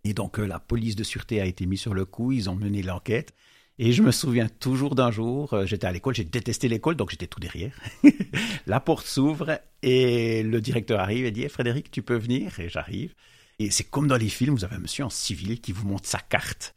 Et 0.05 0.15
donc 0.15 0.39
euh, 0.39 0.47
la 0.47 0.59
police 0.59 0.97
de 0.97 1.05
sûreté 1.05 1.39
a 1.39 1.45
été 1.45 1.67
mise 1.67 1.81
sur 1.81 1.93
le 1.93 2.07
coup, 2.07 2.33
ils 2.33 2.49
ont 2.49 2.55
mené 2.55 2.83
l'enquête. 2.83 3.35
Et 3.79 3.93
je 3.93 4.03
me 4.03 4.11
souviens 4.11 4.49
toujours 4.49 4.95
d'un 4.95 5.11
jour, 5.11 5.55
j'étais 5.67 5.87
à 5.87 5.93
l'école, 5.93 6.15
j'ai 6.15 6.25
détesté 6.25 6.69
l'école, 6.69 6.95
donc 6.95 7.11
j'étais 7.11 7.27
tout 7.27 7.41
derrière. 7.41 7.79
la 8.67 8.81
porte 8.81 9.05
s'ouvre 9.05 9.61
et 9.83 10.43
le 10.43 10.61
directeur 10.63 11.01
arrive 11.01 11.27
et 11.27 11.33
dit 11.33 11.47
Frédéric, 11.49 11.91
tu 11.91 12.01
peux 12.01 12.17
venir? 12.17 12.59
Et 12.59 12.71
j'arrive. 12.71 13.15
Et 13.59 13.71
c'est 13.71 13.85
comme 13.85 14.07
dans 14.07 14.17
les 14.17 14.29
films, 14.29 14.55
vous 14.55 14.65
avez 14.65 14.77
un 14.77 14.81
monsieur 14.81 15.05
en 15.05 15.11
civil 15.11 15.61
qui 15.61 15.73
vous 15.73 15.87
montre 15.87 16.09
sa 16.09 16.21
carte. 16.21 16.75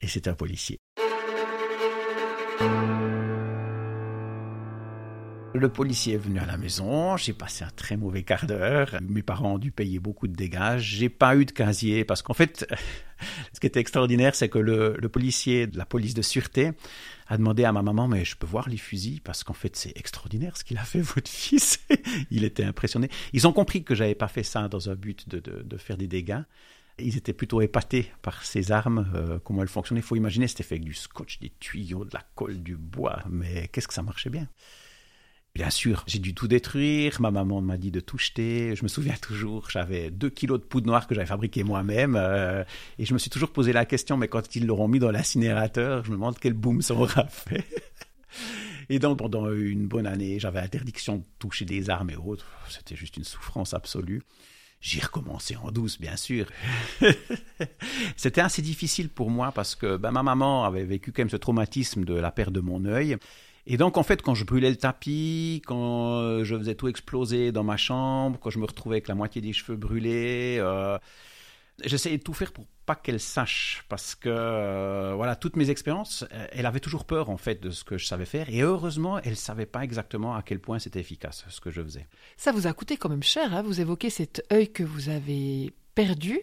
Et 0.00 0.08
c'est 0.08 0.26
un 0.26 0.34
policier. 0.34 0.78
Le 5.52 5.68
policier 5.68 6.14
est 6.14 6.18
venu 6.18 6.38
à 6.38 6.46
la 6.46 6.56
maison, 6.56 7.16
j'ai 7.16 7.32
passé 7.32 7.64
un 7.64 7.70
très 7.70 7.96
mauvais 7.96 8.22
quart 8.22 8.46
d'heure. 8.46 8.96
Mes 9.02 9.22
parents 9.22 9.54
ont 9.54 9.58
dû 9.58 9.72
payer 9.72 9.98
beaucoup 9.98 10.28
de 10.28 10.32
dégâts. 10.32 10.78
J'ai 10.78 11.08
pas 11.08 11.36
eu 11.36 11.44
de 11.44 11.50
casier 11.50 12.04
parce 12.04 12.22
qu'en 12.22 12.34
fait, 12.34 12.72
ce 13.52 13.58
qui 13.58 13.66
était 13.66 13.80
extraordinaire, 13.80 14.36
c'est 14.36 14.48
que 14.48 14.60
le, 14.60 14.96
policier 15.08 15.66
de 15.66 15.76
la 15.76 15.84
police 15.84 16.14
de 16.14 16.22
sûreté 16.22 16.70
a 17.26 17.36
demandé 17.36 17.64
à 17.64 17.72
ma 17.72 17.82
maman, 17.82 18.06
mais 18.06 18.24
je 18.24 18.36
peux 18.36 18.46
voir 18.46 18.68
les 18.68 18.76
fusils? 18.76 19.20
Parce 19.20 19.42
qu'en 19.42 19.52
fait, 19.52 19.74
c'est 19.74 19.92
extraordinaire 19.98 20.56
ce 20.56 20.62
qu'il 20.62 20.78
a 20.78 20.84
fait, 20.84 21.00
votre 21.14 21.30
fils. 21.30 21.80
Il 22.30 22.44
était 22.44 22.64
impressionné. 22.64 23.10
Ils 23.32 23.48
ont 23.48 23.52
compris 23.52 23.82
que 23.82 23.96
j'avais 23.96 24.14
pas 24.14 24.28
fait 24.28 24.44
ça 24.44 24.68
dans 24.68 24.88
un 24.88 24.94
but 24.94 25.28
de, 25.28 25.76
faire 25.78 25.96
des 25.96 26.06
dégâts. 26.06 26.42
Ils 27.00 27.16
étaient 27.16 27.32
plutôt 27.32 27.60
épatés 27.60 28.12
par 28.22 28.44
ces 28.44 28.70
armes, 28.70 29.10
euh, 29.16 29.40
comment 29.42 29.62
elles 29.62 29.68
fonctionnaient. 29.68 30.00
Il 30.00 30.06
faut 30.06 30.16
imaginer, 30.16 30.46
c'était 30.46 30.62
fait 30.62 30.76
avec 30.76 30.84
du 30.84 30.94
scotch, 30.94 31.40
des 31.40 31.50
tuyaux, 31.58 32.04
de 32.04 32.14
la 32.14 32.22
colle, 32.36 32.62
du 32.62 32.76
bois, 32.76 33.20
mais 33.28 33.68
qu'est-ce 33.68 33.88
que 33.88 33.94
ça 33.94 34.02
marchait 34.02 34.30
bien? 34.30 34.46
Bien 35.54 35.70
sûr, 35.70 36.04
j'ai 36.06 36.20
dû 36.20 36.34
tout 36.34 36.46
détruire. 36.46 37.20
Ma 37.20 37.30
maman 37.30 37.60
m'a 37.60 37.76
dit 37.76 37.90
de 37.90 38.00
tout 38.00 38.18
jeter. 38.18 38.76
Je 38.76 38.82
me 38.84 38.88
souviens 38.88 39.16
toujours, 39.20 39.68
j'avais 39.68 40.10
deux 40.10 40.30
kilos 40.30 40.60
de 40.60 40.64
poudre 40.64 40.86
noire 40.86 41.06
que 41.08 41.14
j'avais 41.14 41.26
fabriqué 41.26 41.64
moi-même. 41.64 42.16
Euh, 42.16 42.64
et 42.98 43.04
je 43.04 43.12
me 43.14 43.18
suis 43.18 43.30
toujours 43.30 43.50
posé 43.50 43.72
la 43.72 43.84
question, 43.84 44.16
mais 44.16 44.28
quand 44.28 44.54
ils 44.54 44.66
l'auront 44.66 44.86
mis 44.86 45.00
dans 45.00 45.10
l'incinérateur, 45.10 46.04
je 46.04 46.10
me 46.10 46.16
demande 46.16 46.38
quel 46.38 46.52
boom 46.52 46.82
ça 46.82 46.94
aura 46.94 47.26
fait. 47.26 47.64
Et 48.88 48.98
donc, 48.98 49.18
pendant 49.18 49.52
une 49.52 49.86
bonne 49.86 50.06
année, 50.06 50.38
j'avais 50.38 50.60
interdiction 50.60 51.18
de 51.18 51.24
toucher 51.38 51.64
des 51.64 51.90
armes 51.90 52.10
et 52.10 52.16
autres. 52.16 52.46
C'était 52.68 52.96
juste 52.96 53.16
une 53.16 53.24
souffrance 53.24 53.74
absolue. 53.74 54.22
J'ai 54.80 55.00
recommencé 55.00 55.56
en 55.56 55.70
douce, 55.70 56.00
bien 56.00 56.16
sûr. 56.16 56.46
C'était 58.16 58.40
assez 58.40 58.62
difficile 58.62 59.10
pour 59.10 59.30
moi 59.30 59.52
parce 59.52 59.74
que 59.74 59.96
ben, 59.96 60.10
ma 60.10 60.22
maman 60.22 60.64
avait 60.64 60.84
vécu 60.84 61.12
quand 61.12 61.20
même 61.20 61.30
ce 61.30 61.36
traumatisme 61.36 62.04
de 62.04 62.14
la 62.14 62.30
perte 62.30 62.52
de 62.52 62.60
mon 62.60 62.84
œil. 62.84 63.16
Et 63.66 63.76
donc, 63.76 63.96
en 63.96 64.02
fait, 64.02 64.22
quand 64.22 64.34
je 64.34 64.44
brûlais 64.44 64.70
le 64.70 64.76
tapis, 64.76 65.62
quand 65.66 66.14
euh, 66.14 66.44
je 66.44 66.56
faisais 66.56 66.74
tout 66.74 66.88
exploser 66.88 67.52
dans 67.52 67.64
ma 67.64 67.76
chambre, 67.76 68.38
quand 68.40 68.50
je 68.50 68.58
me 68.58 68.64
retrouvais 68.64 68.96
avec 68.96 69.08
la 69.08 69.14
moitié 69.14 69.42
des 69.42 69.52
cheveux 69.52 69.76
brûlés, 69.76 70.56
euh, 70.58 70.98
j'essayais 71.84 72.18
de 72.18 72.22
tout 72.22 72.32
faire 72.32 72.52
pour 72.52 72.64
pas 72.86 72.96
qu'elle 72.96 73.20
sache, 73.20 73.84
parce 73.88 74.14
que 74.14 74.28
euh, 74.28 75.12
voilà, 75.14 75.36
toutes 75.36 75.56
mes 75.56 75.70
expériences, 75.70 76.24
elle 76.52 76.66
avait 76.66 76.80
toujours 76.80 77.04
peur 77.04 77.30
en 77.30 77.36
fait 77.36 77.62
de 77.62 77.70
ce 77.70 77.84
que 77.84 77.98
je 77.98 78.06
savais 78.06 78.24
faire, 78.24 78.48
et 78.48 78.62
heureusement, 78.62 79.18
elle 79.20 79.36
savait 79.36 79.66
pas 79.66 79.84
exactement 79.84 80.34
à 80.34 80.42
quel 80.42 80.58
point 80.58 80.78
c'était 80.78 81.00
efficace 81.00 81.44
ce 81.48 81.60
que 81.60 81.70
je 81.70 81.82
faisais. 81.82 82.08
Ça 82.36 82.50
vous 82.52 82.66
a 82.66 82.72
coûté 82.72 82.96
quand 82.96 83.08
même 83.08 83.22
cher, 83.22 83.54
hein 83.54 83.62
vous 83.62 83.80
évoquez 83.80 84.10
cet 84.10 84.44
œil 84.52 84.72
que 84.72 84.82
vous 84.82 85.08
avez 85.08 85.72
perdu. 85.94 86.40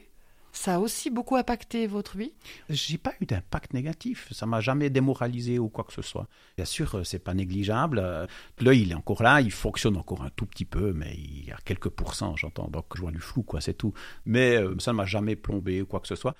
Ça 0.58 0.76
a 0.76 0.80
aussi 0.80 1.12
beaucoup 1.12 1.36
impacté 1.36 1.86
votre 1.86 2.18
vie? 2.18 2.34
J'ai 2.68 2.98
pas 2.98 3.14
eu 3.22 3.28
d'impact 3.28 3.76
négatif. 3.76 4.28
Ça 4.32 4.48
m'a 4.48 4.60
jamais 4.60 4.90
démoralisé 4.90 5.60
ou 5.60 5.70
quoi 5.70 5.84
que 5.84 5.94
ce 5.94 6.02
soit. 6.02 6.28
Bien 6.58 6.66
sûr, 6.66 6.96
euh, 6.96 7.04
c'est 7.04 7.20
pas 7.20 7.36
négligeable. 7.36 8.00
Euh, 8.04 8.26
l'œil, 8.60 8.82
il 8.82 8.92
est 8.92 8.96
encore 8.96 9.22
là, 9.22 9.40
il 9.40 9.52
fonctionne 9.52 9.96
encore 9.98 10.24
un 10.24 10.32
tout 10.36 10.48
petit 10.48 10.66
peu, 10.66 10.94
mais 10.94 11.14
il 11.16 11.46
y 11.46 11.52
a 11.52 11.58
quelques 11.64 11.90
pourcents, 11.90 12.36
j'entends. 12.36 12.70
Donc, 12.70 12.86
je 12.96 13.02
vois 13.02 13.12
du 13.12 13.20
flou, 13.20 13.44
quoi, 13.44 13.62
c'est 13.62 13.76
tout. 13.76 13.94
Mais 14.26 14.56
euh, 14.56 14.76
ça 14.80 14.94
ne 14.94 14.98
m'a 14.98 15.06
jamais 15.06 15.36
plombé 15.36 15.84
ou 15.84 15.86
quoi 15.86 16.00
que 16.00 16.08
ce 16.08 16.16
soit. 16.16 16.36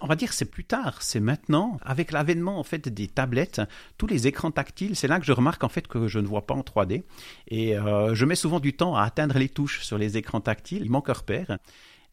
On 0.00 0.06
va 0.06 0.14
dire 0.14 0.32
c'est 0.32 0.44
plus 0.44 0.64
tard, 0.64 1.02
c'est 1.02 1.18
maintenant, 1.18 1.78
avec 1.82 2.12
l'avènement 2.12 2.58
en 2.60 2.62
fait 2.62 2.88
des 2.88 3.08
tablettes, 3.08 3.60
tous 3.98 4.06
les 4.06 4.28
écrans 4.28 4.52
tactiles, 4.52 4.94
c'est 4.94 5.08
là 5.08 5.18
que 5.18 5.26
je 5.26 5.32
remarque 5.32 5.64
en 5.64 5.68
fait 5.68 5.88
que 5.88 6.06
je 6.06 6.20
ne 6.20 6.26
vois 6.26 6.46
pas 6.46 6.54
en 6.54 6.60
3D 6.60 7.02
et 7.48 7.74
je 7.74 8.24
mets 8.24 8.36
souvent 8.36 8.60
du 8.60 8.74
temps 8.74 8.94
à 8.94 9.02
atteindre 9.02 9.36
les 9.38 9.48
touches 9.48 9.82
sur 9.82 9.98
les 9.98 10.16
écrans 10.16 10.40
tactiles. 10.40 10.82
Il 10.84 10.90
manque 10.92 11.10
un 11.10 11.14
repère. 11.14 11.58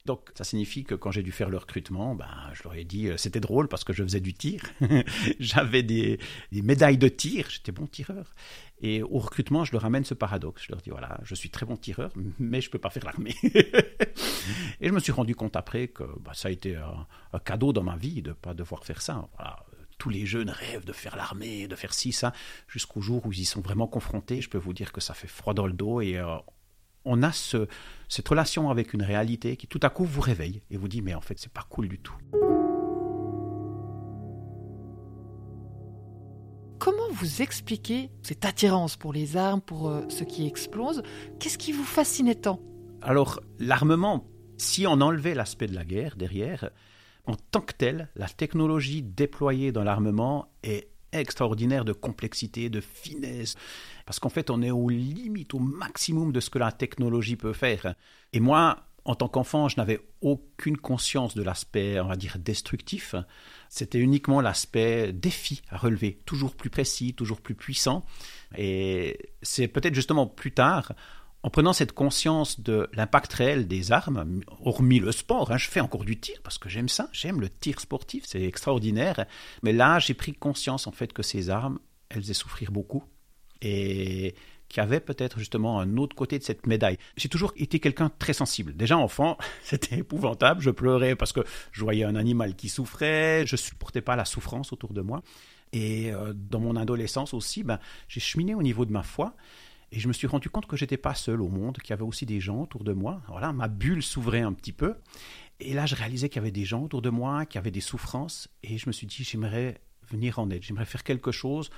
Donc 0.05 0.31
ça 0.35 0.43
signifie 0.43 0.85
que 0.85 0.95
quand 0.95 1.11
j'ai 1.11 1.23
dû 1.23 1.31
faire 1.31 1.49
le 1.49 1.57
recrutement, 1.57 2.15
ben, 2.15 2.29
je 2.53 2.63
leur 2.63 2.73
ai 2.75 2.85
dit, 2.85 3.07
euh, 3.07 3.17
c'était 3.17 3.41
drôle 3.41 3.67
parce 3.67 3.83
que 3.83 3.91
je 3.91 4.03
faisais 4.03 4.21
du 4.21 4.33
tir, 4.33 4.63
j'avais 5.39 5.83
des, 5.83 6.19
médailles 6.51 6.97
de 6.97 7.09
tir, 7.09 7.47
j'étais 7.49 7.71
bon 7.71 7.85
tireur. 7.85 8.33
Et 8.81 9.03
au 9.03 9.19
recrutement, 9.19 9.65
je 9.65 9.73
leur 9.73 9.83
amène 9.83 10.05
ce 10.05 10.13
paradoxe. 10.13 10.63
Je 10.65 10.71
leur 10.71 10.81
dis, 10.81 10.89
voilà, 10.89 11.19
je 11.23 11.35
suis 11.35 11.49
très 11.49 11.65
bon 11.65 11.75
tireur, 11.75 12.13
mais 12.39 12.61
je 12.61 12.69
ne 12.69 12.71
peux 12.71 12.79
pas 12.79 12.89
faire 12.89 13.03
l'armée. 13.03 13.35
et 13.43 14.87
je 14.87 14.93
me 14.93 14.99
suis 14.99 15.11
rendu 15.11 15.35
compte 15.35 15.57
après 15.57 15.89
que 15.89 16.03
bah, 16.21 16.31
ça 16.33 16.47
a 16.47 16.51
été 16.51 16.77
un, 16.77 17.39
cadeau 17.39 17.73
dans 17.73 17.83
ma 17.83 17.97
vie 17.97 18.21
de 18.21 18.29
ne 18.29 18.33
pas 18.33 18.53
devoir 18.53 18.85
faire 18.85 19.01
ça. 19.01 19.27
tous 19.97 20.09
les 20.09 20.25
jeunes 20.25 20.49
rêvent 20.49 20.85
de 20.85 20.93
faire 20.93 21.17
l'armée, 21.17 21.67
de 21.67 21.75
faire 21.75 21.93
ci, 21.93 22.13
ça, 22.13 22.31
jusqu'au 22.69 23.01
jour 23.01 23.25
où 23.25 23.33
ils 23.33 23.41
y 23.41 23.45
sont 23.45 23.61
vraiment 23.61 23.87
confrontés. 23.87 24.39
Je 24.39 24.49
peux 24.49 24.57
vous 24.57 24.73
dire 24.73 24.93
que 24.93 25.01
ça 25.01 25.13
fait 25.13 25.27
froid 25.27 25.53
dans 25.53 25.67
le 25.67 25.73
dos 25.73 25.99
et 25.99 26.17
euh, 26.17 26.37
on 27.09 27.23
a 27.23 27.31
ce, 27.31 27.67
cette 28.07 28.29
relation 28.29 28.69
avec 28.69 28.93
une 28.93 29.01
réalité 29.01 29.57
qui 29.57 29.67
tout 29.67 29.79
à 29.81 29.89
coup 29.89 30.05
vous 30.05 30.21
réveille 30.21 30.61
et 30.69 30.77
vous 30.77 30.87
dit 30.87 31.01
mais 31.01 31.15
en 31.15 31.21
fait 31.21 31.39
c'est 31.39 31.51
pas 31.51 31.65
cool 31.67 31.89
du 31.89 31.99
tout. 31.99 32.15
Comment 36.77 37.09
vous 37.11 37.41
expliquez 37.41 38.09
cette 38.21 38.45
attirance 38.45 38.95
pour 38.95 39.11
les 39.11 39.35
armes, 39.35 39.59
pour 39.59 39.89
euh, 39.89 40.03
ce 40.07 40.23
qui 40.23 40.47
explose? 40.47 41.03
Qu'est-ce 41.39 41.57
qui 41.57 41.73
vous 41.73 41.83
fascinait 41.83 42.35
tant? 42.35 42.61
Alors 43.01 43.41
l'armement, 43.57 44.27
si 44.57 44.85
on 44.87 45.01
enlevait 45.01 45.33
l'aspect 45.33 45.67
de 45.67 45.75
la 45.75 45.83
guerre 45.83 46.15
derrière, 46.15 46.69
en 47.25 47.35
tant 47.35 47.61
que 47.61 47.73
tel, 47.73 48.09
la 48.15 48.27
technologie 48.27 49.01
déployée 49.01 49.71
dans 49.71 49.83
l'armement 49.83 50.47
est 50.63 50.89
extraordinaire 51.11 51.85
de 51.85 51.93
complexité, 51.93 52.69
de 52.69 52.81
finesse, 52.81 53.55
parce 54.05 54.19
qu'en 54.19 54.29
fait, 54.29 54.49
on 54.49 54.61
est 54.61 54.71
aux 54.71 54.89
limites, 54.89 55.53
au 55.53 55.59
maximum 55.59 56.31
de 56.31 56.39
ce 56.39 56.49
que 56.49 56.59
la 56.59 56.71
technologie 56.71 57.35
peut 57.35 57.53
faire. 57.53 57.95
Et 58.33 58.39
moi, 58.39 58.85
en 59.05 59.15
tant 59.15 59.27
qu'enfant, 59.27 59.69
je 59.69 59.77
n'avais 59.77 59.99
aucune 60.21 60.77
conscience 60.77 61.33
de 61.33 61.41
l'aspect, 61.41 61.99
on 61.99 62.07
va 62.07 62.15
dire, 62.15 62.37
destructif. 62.37 63.15
C'était 63.69 63.97
uniquement 63.97 64.41
l'aspect 64.41 65.13
défi 65.13 65.61
à 65.69 65.77
relever, 65.77 66.21
toujours 66.25 66.55
plus 66.55 66.69
précis, 66.69 67.13
toujours 67.13 67.41
plus 67.41 67.55
puissant. 67.55 68.05
Et 68.57 69.17
c'est 69.41 69.67
peut-être 69.67 69.95
justement 69.95 70.27
plus 70.27 70.51
tard, 70.51 70.93
en 71.41 71.49
prenant 71.49 71.73
cette 71.73 71.93
conscience 71.93 72.59
de 72.59 72.89
l'impact 72.93 73.31
réel 73.33 73.67
des 73.67 73.91
armes, 73.91 74.41
hormis 74.63 74.99
le 74.99 75.11
sport, 75.11 75.51
hein, 75.51 75.57
je 75.57 75.69
fais 75.69 75.79
encore 75.79 76.03
du 76.03 76.19
tir 76.19 76.37
parce 76.43 76.57
que 76.57 76.67
j'aime 76.67 76.89
ça, 76.89 77.09
j'aime 77.13 77.39
le 77.39 77.49
tir 77.49 77.79
sportif, 77.79 78.25
c'est 78.27 78.43
extraordinaire. 78.43 79.25
Mais 79.63 79.71
là, 79.71 79.99
j'ai 79.99 80.13
pris 80.13 80.33
conscience 80.33 80.85
en 80.85 80.91
fait 80.91 81.13
que 81.13 81.23
ces 81.23 81.49
armes, 81.49 81.79
elles 82.09 82.21
faisaient 82.21 82.33
souffrir 82.33 82.71
beaucoup 82.71 83.03
et 83.61 84.35
qu'il 84.67 84.81
y 84.81 84.83
avait 84.83 84.99
peut-être 84.99 85.39
justement 85.39 85.79
un 85.79 85.97
autre 85.97 86.15
côté 86.15 86.37
de 86.37 86.43
cette 86.43 86.67
médaille. 86.67 86.97
J'ai 87.17 87.29
toujours 87.29 87.53
été 87.55 87.79
quelqu'un 87.79 88.11
très 88.19 88.33
sensible. 88.33 88.75
Déjà 88.75 88.97
enfant, 88.97 89.37
c'était 89.63 89.97
épouvantable, 89.97 90.61
je 90.61 90.69
pleurais 90.69 91.15
parce 91.15 91.31
que 91.31 91.41
je 91.71 91.81
voyais 91.81 92.03
un 92.03 92.15
animal 92.15 92.55
qui 92.55 92.69
souffrait, 92.69 93.45
je 93.47 93.55
supportais 93.55 94.01
pas 94.01 94.15
la 94.15 94.25
souffrance 94.25 94.73
autour 94.73 94.93
de 94.93 95.01
moi. 95.01 95.23
Et 95.71 96.11
euh, 96.11 96.33
dans 96.35 96.59
mon 96.59 96.75
adolescence 96.75 97.33
aussi, 97.33 97.63
ben, 97.63 97.79
j'ai 98.07 98.19
cheminé 98.19 98.55
au 98.55 98.61
niveau 98.61 98.85
de 98.85 98.91
ma 98.91 99.03
foi. 99.03 99.35
Et 99.91 99.99
je 99.99 100.07
me 100.07 100.13
suis 100.13 100.27
rendu 100.27 100.49
compte 100.49 100.67
que 100.67 100.77
j'étais 100.77 100.97
pas 100.97 101.15
seul 101.15 101.41
au 101.41 101.47
monde, 101.47 101.77
qu'il 101.79 101.89
y 101.89 101.93
avait 101.93 102.03
aussi 102.03 102.25
des 102.25 102.39
gens 102.39 102.61
autour 102.61 102.83
de 102.83 102.93
moi. 102.93 103.21
Voilà, 103.27 103.51
ma 103.53 103.67
bulle 103.67 104.03
s'ouvrait 104.03 104.41
un 104.41 104.53
petit 104.53 104.73
peu. 104.73 104.95
Et 105.59 105.73
là, 105.73 105.85
je 105.85 105.95
réalisais 105.95 106.29
qu'il 106.29 106.37
y 106.37 106.43
avait 106.43 106.51
des 106.51 106.65
gens 106.65 106.83
autour 106.83 107.01
de 107.01 107.09
moi, 107.09 107.45
qui 107.45 107.57
avaient 107.57 107.71
des 107.71 107.81
souffrances. 107.81 108.49
Et 108.63 108.77
je 108.77 108.87
me 108.87 108.91
suis 108.91 109.07
dit, 109.07 109.23
j'aimerais 109.23 109.81
venir 110.09 110.39
en 110.39 110.49
aide, 110.49 110.63
j'aimerais 110.63 110.85
faire 110.85 111.03
quelque 111.03 111.31
chose 111.31 111.69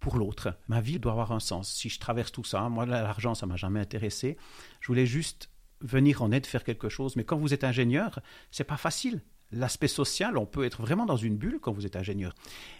pour 0.00 0.18
l'autre. 0.18 0.56
Ma 0.68 0.80
vie 0.80 0.98
doit 0.98 1.12
avoir 1.12 1.32
un 1.32 1.40
sens. 1.40 1.72
Si 1.72 1.88
je 1.88 1.98
traverse 1.98 2.32
tout 2.32 2.44
ça, 2.44 2.68
moi, 2.68 2.84
l'argent, 2.84 3.34
ça 3.34 3.46
m'a 3.46 3.56
jamais 3.56 3.80
intéressé. 3.80 4.36
Je 4.80 4.88
voulais 4.88 5.06
juste 5.06 5.48
venir 5.80 6.22
en 6.22 6.30
aide, 6.30 6.46
faire 6.46 6.64
quelque 6.64 6.88
chose. 6.88 7.16
Mais 7.16 7.24
quand 7.24 7.38
vous 7.38 7.54
êtes 7.54 7.64
ingénieur, 7.64 8.20
c'est 8.50 8.64
pas 8.64 8.76
facile. 8.76 9.22
L'aspect 9.50 9.88
social, 9.88 10.36
on 10.36 10.46
peut 10.46 10.64
être 10.64 10.82
vraiment 10.82 11.06
dans 11.06 11.16
une 11.16 11.36
bulle 11.36 11.58
quand 11.60 11.72
vous 11.72 11.86
êtes 11.86 11.96
ingénieur. 11.96 12.34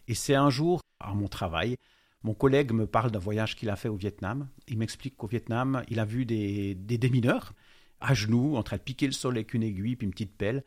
Et 0.08 0.14
c'est 0.14 0.34
un 0.34 0.50
jour, 0.50 0.80
à 1.00 1.14
mon 1.14 1.28
travail, 1.28 1.76
mon 2.24 2.32
collègue 2.32 2.72
me 2.72 2.86
parle 2.86 3.10
d'un 3.10 3.18
voyage 3.18 3.54
qu'il 3.54 3.68
a 3.68 3.76
fait 3.76 3.88
au 3.88 3.96
Vietnam. 3.96 4.48
Il 4.66 4.78
m'explique 4.78 5.16
qu'au 5.16 5.26
Vietnam, 5.26 5.84
il 5.88 6.00
a 6.00 6.06
vu 6.06 6.24
des, 6.24 6.74
des 6.74 6.96
démineurs 6.96 7.52
à 8.00 8.14
genoux, 8.14 8.56
en 8.56 8.62
train 8.62 8.78
de 8.78 8.82
piquer 8.82 9.06
le 9.06 9.12
sol 9.12 9.34
avec 9.34 9.52
une 9.52 9.62
aiguille 9.62 9.94
puis 9.94 10.06
une 10.06 10.12
petite 10.12 10.36
pelle. 10.36 10.64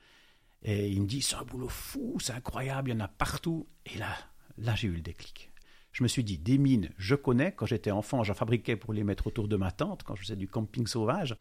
Et 0.62 0.88
il 0.90 1.02
me 1.02 1.08
dit, 1.08 1.22
c'est 1.24 1.36
un 1.36 1.44
boulot 1.44 1.68
fou, 1.68 2.18
c'est 2.20 2.34
incroyable, 2.34 2.92
il 2.92 2.94
y 2.94 2.96
en 2.96 3.00
a 3.00 3.08
partout. 3.08 3.68
Et 3.88 3.98
là, 3.98 4.16
là 4.60 4.76
j'ai 4.76 4.88
eu 4.88 4.94
le 4.94 5.02
déclic. 5.02 5.52
Je 5.92 6.04
me 6.04 6.08
suis 6.08 6.24
dit, 6.24 6.38
des 6.38 6.60
mines, 6.60 6.92
je 6.98 7.16
connais. 7.16 7.52
Quand 7.54 7.66
j'étais 7.66 7.90
enfant, 7.90 8.24
j'en 8.24 8.36
fabriquais 8.36 8.76
pour 8.76 8.94
les 8.94 9.04
mettre 9.04 9.26
autour 9.26 9.48
de 9.48 9.56
ma 9.56 9.72
tente, 9.72 10.04
quand 10.04 10.16
je 10.16 10.22
faisais 10.22 10.36
du 10.36 10.48
camping 10.48 10.86
sauvage. 10.86 11.36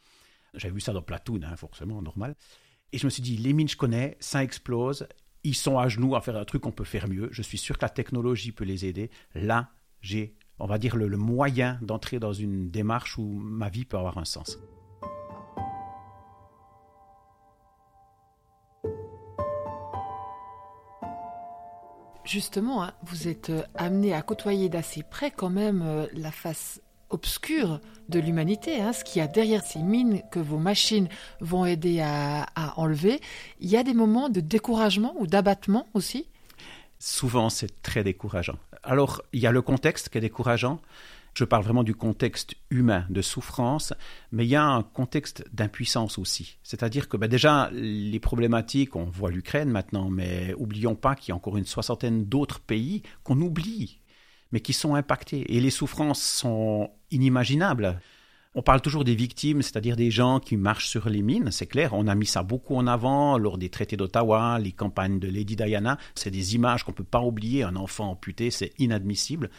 J'avais 0.55 0.73
vu 0.73 0.81
ça 0.81 0.95
dans 0.95 1.03
Platoon, 1.03 1.41
hein, 1.43 1.57
forcément, 1.57 2.01
normal. 2.01 2.37
Et 2.93 2.99
je 2.99 3.05
me 3.05 3.11
suis 3.11 3.23
dit, 3.23 3.37
les 3.37 3.53
mines, 3.53 3.69
je 3.69 3.77
connais, 3.77 4.17
ça 4.19 4.43
explose. 4.43 5.07
Ils 5.45 5.55
sont 5.55 5.79
à 5.79 5.89
genoux 5.89 6.17
à 6.17 6.23
faire 6.23 6.37
un 6.37 6.47
truc 6.47 6.63
qu'on 6.63 6.73
peut 6.73 6.85
faire 6.85 7.07
mieux. 7.07 7.29
Je 7.33 7.43
suis 7.43 7.59
sûr 7.59 7.77
que 7.77 7.85
la 7.85 7.91
technologie 7.91 8.53
peut 8.53 8.65
les 8.65 8.87
aider. 8.87 9.11
Là, 9.35 9.76
j'ai, 10.07 10.35
on 10.61 10.67
va 10.67 10.79
dire, 10.79 10.97
le, 10.97 11.09
moyen 11.17 11.79
d'entrer 11.83 12.21
dans 12.21 12.33
une 12.33 12.71
démarche 12.71 13.19
où 13.19 13.25
ma 13.25 13.69
vie 13.69 13.85
peut 13.85 13.99
avoir 13.99 14.19
un 14.19 14.25
sens. 14.25 14.59
Justement, 22.25 22.85
hein, 22.85 22.93
vous 23.03 23.29
êtes 23.29 23.51
euh, 23.51 23.63
amené 23.75 24.13
à 24.13 24.23
côtoyer 24.23 24.69
d'assez 24.69 25.03
près 25.03 25.31
quand 25.31 25.51
même 25.51 25.83
euh, 25.83 26.07
la 26.13 26.33
face 26.33 26.81
obscure 27.11 27.81
de 28.09 28.19
l'humanité, 28.19 28.81
hein, 28.81 28.93
ce 28.93 29.05
qu'il 29.05 29.21
y 29.21 29.25
a 29.25 29.29
derrière 29.29 29.63
ces 29.63 29.81
mines 29.81 30.23
que 30.33 30.41
vos 30.41 30.59
machines 30.59 31.09
vont 31.41 31.65
aider 31.65 32.01
à 32.01 32.47
enlever. 32.77 33.21
Il 33.61 33.69
y 33.69 33.77
a 33.77 33.85
des 33.85 33.95
moments 33.95 34.29
de 34.29 34.41
découragement 34.41 35.15
ou 35.19 35.29
d'abattement 35.29 35.87
aussi? 35.95 36.29
Souvent, 36.99 37.51
c'est 37.51 37.83
très 37.83 38.03
décourageant. 38.03 38.59
Alors, 38.83 39.23
il 39.33 39.41
y 39.41 39.47
a 39.47 39.53
le 39.53 39.63
contexte 39.63 40.09
qui 40.09 40.19
est 40.19 40.23
décourageant. 40.23 40.81
Je 41.35 41.45
parle 41.45 41.65
vraiment 41.65 41.83
du 41.83 41.95
contexte 41.95 42.55
humain, 42.71 43.05
de 43.11 43.21
souffrance, 43.21 43.93
mais 44.33 44.47
il 44.47 44.49
y 44.49 44.57
a 44.57 44.65
un 44.65 44.83
contexte 44.83 45.45
d'impuissance 45.53 46.19
aussi. 46.19 46.57
C'est-à-dire 46.63 47.11
que 47.11 47.19
ben 47.19 47.29
déjà, 47.29 47.69
les 47.73 48.19
problématiques, 48.21 48.97
on 48.97 49.05
voit 49.05 49.31
l'Ukraine 49.31 49.69
maintenant, 49.69 50.09
mais 50.09 50.55
oublions 50.57 50.95
pas 50.95 51.15
qu'il 51.15 51.29
y 51.29 51.33
a 51.33 51.37
encore 51.37 51.59
une 51.59 51.67
soixantaine 51.67 52.25
d'autres 52.25 52.61
pays 52.61 53.03
qu'on 53.23 53.39
oublie, 53.43 54.01
mais 54.51 54.61
qui 54.61 54.73
sont 54.73 54.95
impactés. 54.95 55.55
Et 55.55 55.61
les 55.61 55.69
souffrances 55.69 56.23
sont 56.23 56.91
inimaginables. 57.11 58.01
On 58.59 58.63
parle 58.63 58.81
toujours 58.81 59.05
des 59.05 59.15
victimes, 59.15 59.61
c'est-à-dire 59.61 59.97
des 59.97 60.11
gens 60.11 60.41
qui 60.41 60.57
marchent 60.57 60.89
sur 60.89 61.11
les 61.11 61.21
mines, 61.21 61.51
c'est 61.51 61.67
clair, 61.67 61.93
on 61.93 62.07
a 62.07 62.15
mis 62.15 62.25
ça 62.25 62.43
beaucoup 62.43 62.75
en 62.75 62.87
avant 62.87 63.37
lors 63.37 63.59
des 63.59 63.69
traités 63.69 63.99
d'Ottawa, 63.99 64.59
les 64.59 64.73
campagnes 64.73 65.19
de 65.19 65.29
Lady 65.29 65.57
Diana, 65.57 65.99
c'est 66.15 66.31
des 66.31 66.55
images 66.55 66.83
qu'on 66.83 66.93
ne 66.93 66.97
peut 66.97 67.05
pas 67.05 67.21
oublier, 67.21 67.65
un 67.65 67.77
enfant 67.77 68.13
amputé, 68.13 68.51
c'est 68.51 68.73
inadmissible. 68.79 69.51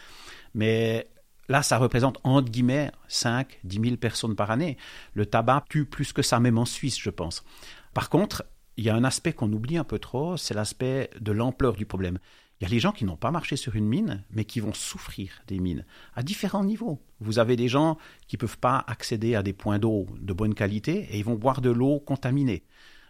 Mais 0.56 1.08
Là, 1.50 1.64
ça 1.64 1.78
représente 1.78 2.20
entre 2.24 2.52
guillemets 2.52 2.92
5, 3.08 3.60
10 3.64 3.82
000 3.82 3.96
personnes 3.96 4.36
par 4.36 4.52
année. 4.52 4.78
Le 5.14 5.26
tabac 5.26 5.64
tue 5.70 5.86
plus 5.86 6.12
que 6.12 6.22
ça, 6.22 6.42
même 6.42 6.58
en 6.58 6.66
Suisse, 6.66 7.00
je 7.00 7.10
pense. 7.10 7.46
Par 7.94 8.10
contre, 8.10 8.44
il 8.76 8.84
y 8.84 8.90
a 8.90 8.96
un 8.96 9.06
aspect 9.06 9.32
qu'on 9.32 9.54
oublie 9.54 9.78
un 9.78 9.86
peu 9.86 9.98
trop, 9.98 10.36
c'est 10.36 10.54
l'aspect 10.54 11.10
de 11.22 11.32
l'ampleur 11.32 11.74
du 11.76 11.86
problème. 11.86 12.20
Il 12.60 12.64
y 12.64 12.68
a 12.68 12.70
les 12.70 12.80
gens 12.80 12.92
qui 12.92 13.06
n'ont 13.06 13.18
pas 13.18 13.30
marché 13.30 13.56
sur 13.56 13.76
une 13.76 13.88
mine, 13.88 14.24
mais 14.32 14.44
qui 14.44 14.60
vont 14.60 14.74
souffrir 14.74 15.44
des 15.48 15.60
mines 15.60 15.86
à 16.16 16.24
différents 16.24 16.64
niveaux. 16.64 17.00
Vous 17.20 17.38
avez 17.38 17.56
des 17.56 17.68
gens 17.68 17.98
qui 18.28 18.36
ne 18.36 18.40
peuvent 18.40 18.58
pas 18.58 18.84
accéder 18.88 19.36
à 19.36 19.44
des 19.44 19.54
points 19.54 19.78
d'eau 19.78 20.08
de 20.20 20.34
bonne 20.34 20.56
qualité 20.56 21.08
et 21.12 21.20
ils 21.20 21.26
vont 21.26 21.36
boire 21.36 21.62
de 21.62 21.70
l'eau 21.70 22.00
contaminée. 22.00 22.64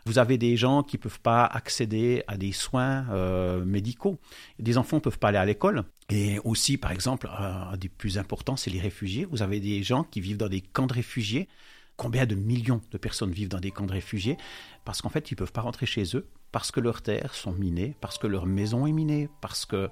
Vous 0.05 0.19
avez 0.19 0.37
des 0.37 0.55
gens 0.55 0.83
qui 0.83 0.97
ne 0.97 1.01
peuvent 1.01 1.19
pas 1.19 1.45
accéder 1.45 2.23
à 2.27 2.37
des 2.37 2.53
soins 2.53 3.05
euh, 3.11 3.63
médicaux. 3.65 4.17
Des 4.57 4.77
enfants 4.77 4.97
ne 4.97 5.01
peuvent 5.01 5.19
pas 5.19 5.29
aller 5.29 5.37
à 5.37 5.45
l'école. 5.45 5.83
Et 6.09 6.39
aussi, 6.45 6.77
par 6.77 6.91
exemple, 6.91 7.29
un 7.37 7.75
des 7.75 7.89
plus 7.89 8.17
importants, 8.17 8.55
c'est 8.55 8.69
les 8.69 8.79
réfugiés. 8.79 9.25
Vous 9.25 9.41
avez 9.41 9.59
des 9.59 9.83
gens 9.83 10.03
qui 10.03 10.21
vivent 10.21 10.37
dans 10.37 10.47
des 10.47 10.61
camps 10.61 10.87
de 10.87 10.93
réfugiés. 10.93 11.49
Combien 11.97 12.25
de 12.25 12.35
millions 12.35 12.79
de 12.91 12.97
personnes 12.97 13.31
vivent 13.31 13.49
dans 13.49 13.59
des 13.59 13.71
camps 13.71 13.85
de 13.85 13.91
réfugiés? 13.91 14.37
Parce 14.85 15.01
qu'en 15.01 15.09
fait, 15.09 15.29
ils 15.31 15.33
ne 15.33 15.39
peuvent 15.39 15.51
pas 15.51 15.61
rentrer 15.61 15.85
chez 15.85 16.15
eux, 16.15 16.25
parce 16.51 16.71
que 16.71 16.79
leurs 16.79 17.01
terres 17.01 17.33
sont 17.33 17.51
minées, 17.51 17.95
parce 18.01 18.17
que 18.17 18.27
leur 18.27 18.45
maison 18.45 18.87
est 18.87 18.91
minée, 18.91 19.29
parce 19.41 19.65
que 19.65 19.89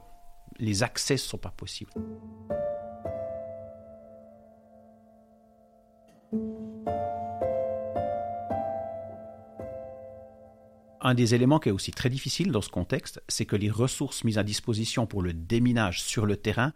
les 0.59 0.83
accès 0.83 1.15
ne 1.15 1.19
sont 1.19 1.37
pas 1.37 1.51
possibles. 1.51 1.91
Un 11.07 11.13
des 11.13 11.35
éléments 11.35 11.59
qui 11.59 11.69
est 11.69 11.71
aussi 11.71 11.91
très 11.91 12.09
difficile 12.09 12.51
dans 12.51 12.61
ce 12.61 12.69
contexte, 12.69 13.21
c'est 13.27 13.45
que 13.45 13.55
les 13.55 13.69
ressources 13.69 14.23
mises 14.23 14.39
à 14.39 14.43
disposition 14.43 15.05
pour 15.05 15.21
le 15.21 15.33
déminage 15.33 16.01
sur 16.01 16.25
le 16.25 16.35
terrain 16.35 16.73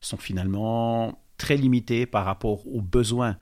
sont 0.00 0.18
finalement 0.18 1.20
très 1.36 1.56
limitées 1.56 2.06
par 2.06 2.24
rapport 2.24 2.64
aux 2.68 2.80
besoins. 2.80 3.38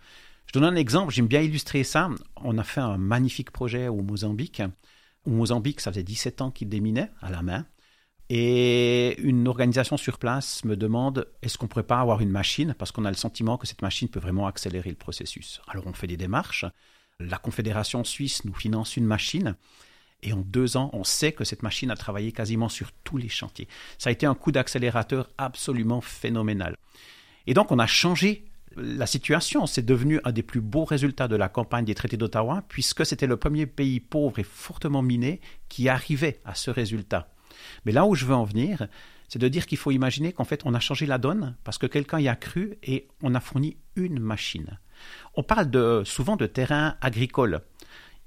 Je 0.47 0.59
donne 0.59 0.65
un 0.65 0.77
exemple, 0.77 1.13
j'aime 1.13 1.27
bien 1.27 1.43
illustrer 1.43 1.85
ça. 1.85 2.09
On 2.37 2.57
a 2.57 2.65
fait 2.65 2.81
un 2.81 2.97
magnifique 2.97 3.51
projet 3.51 3.89
au 3.89 4.01
Mozambique. 4.01 4.63
Au 5.27 5.31
Mozambique, 5.31 5.81
ça 5.81 5.91
faisait 5.91 6.03
17 6.03 6.41
ans 6.41 6.51
qu'il 6.51 6.69
déminait 6.69 7.11
à 7.21 7.31
la 7.31 7.43
main. 7.43 7.67
Et 8.33 9.21
une 9.21 9.49
organisation 9.49 9.97
sur 9.97 10.19
place 10.19 10.65
me 10.65 10.77
demande 10.77 11.27
est-ce 11.43 11.59
qu'on 11.59 11.67
ne 11.67 11.69
pourrait 11.69 11.83
pas 11.83 12.01
avoir 12.01 12.21
une 12.21 12.31
machine? 12.31 12.75
Parce 12.79 12.93
qu'on 12.93 13.05
a 13.05 13.11
le 13.11 13.17
sentiment 13.17 13.59
que 13.59 13.67
cette 13.67 13.83
machine 13.83 14.09
peut 14.09 14.21
vraiment 14.21 14.47
accélérer 14.47 14.91
le 14.91 14.97
processus. 14.97 15.61
Alors 15.67 15.87
on 15.87 15.93
fait 15.93 16.07
des 16.07 16.17
démarches. 16.17 16.65
La 17.19 17.39
Confédération 17.39 18.05
suisse 18.05 18.45
nous 18.45 18.55
finance 18.55 18.97
une 18.97 19.05
machine. 19.05 19.57
Et 20.23 20.33
en 20.33 20.41
deux 20.41 20.77
ans, 20.77 20.91
on 20.93 21.03
sait 21.03 21.33
que 21.33 21.45
cette 21.45 21.63
machine 21.63 21.91
a 21.91 21.97
travaillé 21.97 22.31
quasiment 22.31 22.69
sur 22.69 22.93
tous 23.05 23.17
les 23.17 23.29
chantiers. 23.29 23.69
Ça 23.99 24.11
a 24.11 24.13
été 24.13 24.27
un 24.27 24.35
coup 24.35 24.53
d'accélérateur 24.53 25.29
absolument 25.37 26.01
phénoménal. 26.01 26.77
Et 27.47 27.55
donc, 27.55 27.73
on 27.73 27.79
a 27.79 27.87
changé 27.87 28.45
la 28.77 29.07
situation. 29.07 29.67
C'est 29.67 29.85
devenu 29.85 30.21
un 30.25 30.33
des 30.33 30.43
plus 30.43 30.61
beaux 30.61 30.85
résultats 30.85 31.29
de 31.29 31.37
la 31.37 31.49
campagne 31.49 31.85
des 31.85 31.95
traités 31.95 32.17
d'Ottawa, 32.17 32.65
puisque 32.69 33.05
c'était 33.05 33.27
le 33.27 33.37
premier 33.37 33.67
pays 33.67 34.01
pauvre 34.01 34.39
et 34.39 34.45
fortement 34.45 35.03
miné 35.03 35.41
qui 35.69 35.89
arrivait 35.89 36.41
à 36.45 36.55
ce 36.55 36.71
résultat. 36.71 37.29
Mais 37.85 37.93
là 37.93 38.07
où 38.07 38.15
je 38.15 38.27
veux 38.27 38.35
en 38.35 38.45
venir, 38.45 38.89
c'est 39.29 39.39
de 39.39 39.49
dire 39.49 39.67
qu'il 39.67 39.79
faut 39.79 39.91
imaginer 39.91 40.33
qu'en 40.33 40.45
fait, 40.45 40.63
on 40.65 40.75
a 40.75 40.81
changé 40.81 41.07
la 41.07 41.19
donne 41.19 41.57
parce 41.65 41.79
que 41.79 41.87
quelqu'un 41.87 42.21
y 42.21 42.29
a 42.29 42.37
cru 42.37 42.77
et 42.83 43.09
on 43.23 43.35
a 43.35 43.41
fourni 43.41 43.77
une 43.97 44.19
machine. 44.19 44.79
On 45.35 45.43
parle 45.43 46.05
souvent 46.05 46.37
de 46.37 46.47
terrain 46.47 46.97
agricole. 47.01 47.61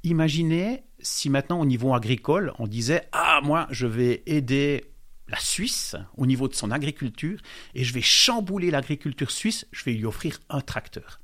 Imaginez 0.03 0.83
si 0.99 1.29
maintenant 1.29 1.59
au 1.59 1.65
niveau 1.65 1.93
agricole, 1.93 2.53
on 2.57 2.67
disait 2.67 3.07
Ah, 3.11 3.41
moi, 3.43 3.67
je 3.69 3.85
vais 3.85 4.23
aider 4.25 4.85
la 5.27 5.39
Suisse 5.39 5.95
au 6.17 6.25
niveau 6.25 6.47
de 6.47 6.53
son 6.53 6.71
agriculture 6.71 7.39
et 7.73 7.83
je 7.83 7.93
vais 7.93 8.01
chambouler 8.01 8.71
l'agriculture 8.71 9.31
suisse, 9.31 9.65
je 9.71 9.83
vais 9.83 9.93
lui 9.93 10.05
offrir 10.05 10.39
un 10.49 10.61
tracteur. 10.61 11.19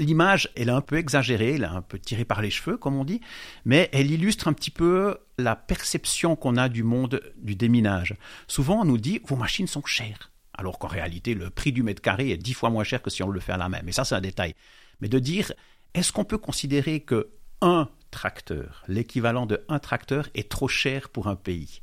L'image, 0.00 0.48
elle 0.54 0.68
est 0.68 0.72
un 0.72 0.80
peu 0.80 0.96
exagérée, 0.96 1.54
elle 1.54 1.64
est 1.64 1.66
un 1.66 1.82
peu 1.82 1.98
tirée 1.98 2.24
par 2.24 2.40
les 2.40 2.50
cheveux, 2.50 2.76
comme 2.76 2.94
on 2.94 3.04
dit, 3.04 3.20
mais 3.64 3.88
elle 3.92 4.10
illustre 4.12 4.46
un 4.46 4.52
petit 4.52 4.70
peu 4.70 5.18
la 5.38 5.56
perception 5.56 6.36
qu'on 6.36 6.56
a 6.56 6.68
du 6.68 6.84
monde 6.84 7.20
du 7.36 7.56
déminage. 7.56 8.14
Souvent, 8.46 8.82
on 8.82 8.84
nous 8.84 8.98
dit 8.98 9.20
Vos 9.26 9.34
machines 9.34 9.66
sont 9.66 9.84
chères. 9.84 10.30
Alors 10.54 10.78
qu'en 10.78 10.88
réalité, 10.88 11.34
le 11.34 11.50
prix 11.50 11.72
du 11.72 11.82
mètre 11.82 12.02
carré 12.02 12.30
est 12.30 12.36
dix 12.36 12.54
fois 12.54 12.70
moins 12.70 12.84
cher 12.84 13.02
que 13.02 13.10
si 13.10 13.22
on 13.22 13.28
le 13.28 13.40
fait 13.40 13.52
à 13.52 13.56
la 13.56 13.68
main. 13.68 13.80
Mais 13.84 13.92
ça, 13.92 14.04
c'est 14.04 14.14
un 14.14 14.20
détail. 14.20 14.54
Mais 15.00 15.08
de 15.08 15.18
dire 15.18 15.52
Est-ce 15.94 16.12
qu'on 16.12 16.24
peut 16.24 16.38
considérer 16.38 17.00
que 17.00 17.30
un 17.60 17.88
tracteur, 18.12 18.84
l'équivalent 18.86 19.46
de 19.46 19.64
un 19.68 19.80
tracteur, 19.80 20.28
est 20.34 20.48
trop 20.48 20.68
cher 20.68 21.08
pour 21.08 21.26
un 21.26 21.36
pays? 21.36 21.82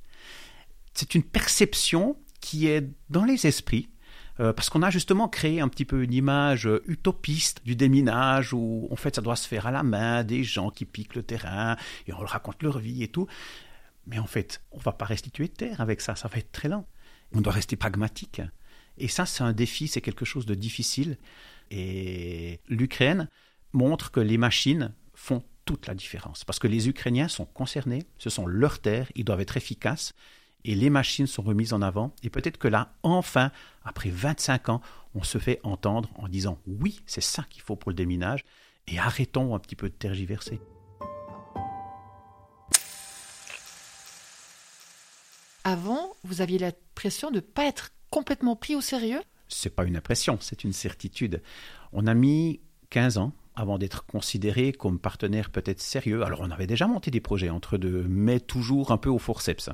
C'est 0.95 1.13
une 1.13 1.23
perception 1.23 2.17
qui 2.41 2.67
est 2.67 2.89
dans 3.09 3.25
les 3.25 3.45
esprits, 3.45 3.89
euh, 4.39 4.51
parce 4.51 4.69
qu'on 4.69 4.81
a 4.81 4.89
justement 4.89 5.29
créé 5.29 5.61
un 5.61 5.67
petit 5.67 5.85
peu 5.85 6.03
une 6.03 6.13
image 6.13 6.67
utopiste 6.87 7.63
du 7.65 7.75
déminage 7.75 8.53
où 8.53 8.87
en 8.91 8.95
fait 8.95 9.15
ça 9.15 9.21
doit 9.21 9.35
se 9.35 9.47
faire 9.47 9.67
à 9.67 9.71
la 9.71 9.83
main, 9.83 10.23
des 10.23 10.43
gens 10.43 10.71
qui 10.71 10.85
piquent 10.85 11.15
le 11.15 11.23
terrain 11.23 11.77
et 12.07 12.13
on 12.13 12.19
leur 12.19 12.31
raconte 12.31 12.63
leur 12.63 12.79
vie 12.79 13.03
et 13.03 13.07
tout. 13.07 13.27
Mais 14.07 14.19
en 14.19 14.27
fait, 14.27 14.61
on 14.71 14.77
va 14.79 14.91
pas 14.91 15.05
restituer 15.05 15.47
de 15.47 15.53
terre 15.53 15.81
avec 15.81 16.01
ça, 16.01 16.15
ça 16.15 16.27
va 16.27 16.37
être 16.37 16.51
très 16.51 16.69
lent. 16.69 16.87
On 17.33 17.41
doit 17.41 17.53
rester 17.53 17.75
pragmatique. 17.75 18.41
Et 18.97 19.07
ça, 19.07 19.25
c'est 19.25 19.43
un 19.43 19.53
défi, 19.53 19.87
c'est 19.87 20.01
quelque 20.01 20.25
chose 20.25 20.45
de 20.45 20.55
difficile. 20.55 21.17
Et 21.71 22.59
l'Ukraine 22.67 23.29
montre 23.73 24.11
que 24.11 24.19
les 24.19 24.37
machines 24.37 24.93
font 25.13 25.43
toute 25.65 25.87
la 25.87 25.95
différence. 25.95 26.43
Parce 26.43 26.59
que 26.59 26.67
les 26.67 26.87
Ukrainiens 26.87 27.27
sont 27.27 27.45
concernés, 27.45 28.03
ce 28.17 28.29
sont 28.29 28.45
leurs 28.45 28.79
terres, 28.79 29.11
ils 29.15 29.25
doivent 29.25 29.41
être 29.41 29.57
efficaces, 29.57 30.13
et 30.65 30.75
les 30.75 30.89
machines 30.89 31.27
sont 31.27 31.43
remises 31.43 31.73
en 31.73 31.81
avant. 31.81 32.11
Et 32.23 32.29
peut-être 32.29 32.57
que 32.57 32.67
là, 32.67 32.93
enfin, 33.03 33.51
après 33.85 34.09
25 34.09 34.69
ans, 34.69 34.81
on 35.13 35.23
se 35.23 35.37
fait 35.37 35.59
entendre 35.63 36.09
en 36.15 36.27
disant 36.27 36.57
oui, 36.67 37.01
c'est 37.05 37.21
ça 37.21 37.45
qu'il 37.49 37.61
faut 37.61 37.75
pour 37.75 37.91
le 37.91 37.95
déminage, 37.95 38.43
et 38.87 38.99
arrêtons 38.99 39.55
un 39.55 39.59
petit 39.59 39.75
peu 39.75 39.89
de 39.89 39.93
tergiverser. 39.93 40.59
Avant, 45.63 46.11
vous 46.23 46.41
aviez 46.41 46.59
l'impression 46.59 47.31
de 47.31 47.37
ne 47.37 47.41
pas 47.41 47.65
être 47.65 47.91
complètement 48.09 48.55
pris 48.55 48.75
au 48.75 48.81
sérieux? 48.81 49.21
C'est 49.47 49.75
pas 49.75 49.85
une 49.85 49.97
impression, 49.97 50.37
c'est 50.41 50.63
une 50.63 50.73
certitude. 50.73 51.41
On 51.91 52.07
a 52.07 52.13
mis 52.13 52.59
15 52.89 53.17
ans 53.17 53.33
avant 53.55 53.77
d'être 53.77 54.05
considéré 54.05 54.73
comme 54.73 54.99
partenaire 54.99 55.49
peut-être 55.49 55.81
sérieux. 55.81 56.23
Alors 56.23 56.41
on 56.41 56.51
avait 56.51 56.67
déjà 56.67 56.87
monté 56.87 57.09
des 57.09 57.21
projets 57.21 57.49
entre 57.49 57.77
deux, 57.77 58.05
mais 58.07 58.39
toujours 58.39 58.91
un 58.91 58.97
peu 58.97 59.09
au 59.09 59.17
forceps. 59.17 59.69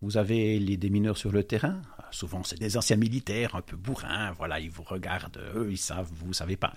Vous 0.00 0.16
avez 0.16 0.58
les 0.58 0.76
démineurs 0.76 1.18
sur 1.18 1.32
le 1.32 1.42
terrain, 1.42 1.82
souvent 2.12 2.44
c'est 2.44 2.58
des 2.58 2.76
anciens 2.76 2.96
militaires 2.96 3.56
un 3.56 3.62
peu 3.62 3.76
bourrins, 3.76 4.32
voilà, 4.32 4.60
ils 4.60 4.70
vous 4.70 4.84
regardent, 4.84 5.40
eux 5.56 5.68
ils 5.70 5.78
savent, 5.78 6.10
vous 6.12 6.28
ne 6.28 6.32
savez 6.32 6.56
pas. 6.56 6.74